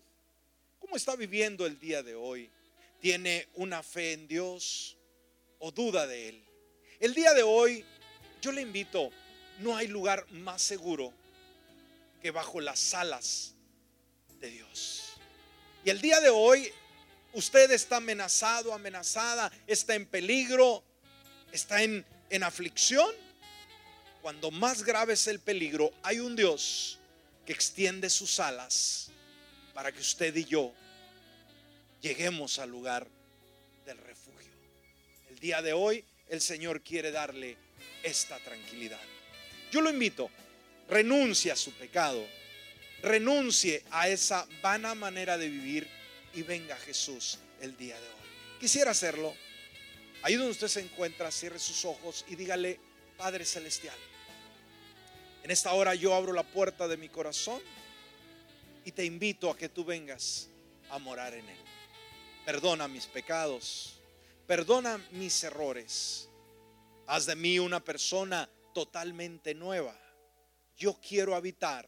¿Cómo 0.80 0.96
está 0.96 1.16
viviendo 1.16 1.68
el 1.68 1.80
día 1.80 2.02
de 2.02 2.16
hoy? 2.16 2.50
¿Tiene 3.00 3.50
una 3.54 3.84
fe 3.84 4.14
en 4.14 4.28
Dios 4.28 4.98
o 5.60 5.72
duda 5.72 6.08
de 6.08 6.30
Él? 6.30 6.44
El 7.00 7.14
día 7.14 7.36
de 7.36 7.44
hoy 7.44 7.86
yo 8.42 8.52
le 8.52 8.64
invito, 8.64 9.12
no 9.60 9.78
hay 9.78 9.88
lugar 9.88 10.26
más 10.32 10.64
seguro 10.64 11.14
que 12.20 12.32
bajo 12.32 12.62
las 12.62 12.96
alas 12.96 13.54
de 14.40 14.50
Dios. 14.50 15.14
Y 15.84 15.90
el 15.90 16.02
día 16.02 16.20
de 16.20 16.30
hoy 16.30 16.72
usted 17.34 17.72
está 17.72 17.98
amenazado, 17.98 18.74
amenazada, 18.74 19.52
está 19.68 19.96
en 19.96 20.06
peligro, 20.06 20.84
está 21.52 21.84
en, 21.84 22.06
en 22.30 22.44
aflicción. 22.44 23.10
Cuando 24.22 24.52
más 24.52 24.84
grave 24.84 25.14
es 25.14 25.28
el 25.28 25.40
peligro, 25.40 25.92
hay 26.04 26.20
un 26.20 26.36
Dios 26.36 27.00
que 27.46 27.54
extiende 27.54 28.10
sus 28.10 28.40
alas 28.40 29.12
para 29.74 29.92
que 29.92 30.02
usted 30.02 30.36
y 30.36 30.46
yo 30.46 30.74
lleguemos 32.02 32.60
al 32.60 32.70
lugar 32.70 33.08
del 33.86 33.98
refugio. 33.98 34.52
El 35.30 35.40
día 35.40 35.62
de 35.62 35.74
hoy 35.74 36.04
el 36.28 36.42
Señor 36.42 36.82
quiere 36.82 37.12
darle 37.12 37.58
esta 38.04 38.38
tranquilidad. 38.40 39.00
Yo 39.72 39.82
lo 39.82 39.90
invito, 39.90 40.30
renuncie 40.90 41.52
a 41.52 41.56
su 41.56 41.72
pecado, 41.74 42.26
renuncie 43.02 43.84
a 43.92 44.10
esa 44.10 44.48
vana 44.62 44.96
manera 44.96 45.38
de 45.38 45.50
vivir 45.50 45.88
y 46.34 46.42
venga 46.44 46.76
Jesús 46.78 47.40
el 47.62 47.76
día 47.78 48.00
de 48.00 48.08
hoy. 48.08 48.60
Quisiera 48.60 48.92
hacerlo. 48.92 49.34
Ahí 50.22 50.36
donde 50.36 50.52
usted 50.52 50.68
se 50.68 50.82
encuentra, 50.82 51.32
cierre 51.32 51.60
sus 51.60 51.86
ojos 51.86 52.26
y 52.28 52.36
dígale, 52.36 52.80
Padre 53.18 53.46
Celestial, 53.46 53.98
en 55.44 55.52
esta 55.52 55.74
hora 55.74 55.96
yo 55.96 56.14
abro 56.14 56.34
la 56.34 56.44
puerta 56.44 56.88
de 56.88 56.98
mi 56.98 57.10
corazón 57.10 57.62
y 58.84 58.92
te 58.92 59.06
invito 59.06 59.50
a 59.50 59.58
que 59.58 59.70
tú 59.70 59.86
vengas 59.86 60.50
a 60.90 61.00
morar 61.00 61.34
en 61.34 61.48
él. 61.48 61.58
Perdona 62.46 62.88
mis 62.88 63.06
pecados 63.06 64.00
Perdona 64.50 65.00
mis 65.12 65.44
errores. 65.44 66.28
Haz 67.06 67.28
de 67.28 67.36
mí 67.36 67.60
una 67.60 67.84
persona 67.84 68.50
totalmente 68.74 69.54
nueva. 69.54 69.96
Yo 70.76 71.00
quiero 71.00 71.36
habitar 71.36 71.88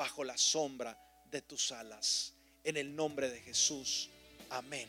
bajo 0.00 0.24
la 0.24 0.38
sombra 0.38 0.98
de 1.30 1.42
tus 1.42 1.72
alas. 1.72 2.32
En 2.64 2.78
el 2.78 2.96
nombre 2.96 3.28
de 3.28 3.38
Jesús. 3.42 4.08
Amén. 4.48 4.78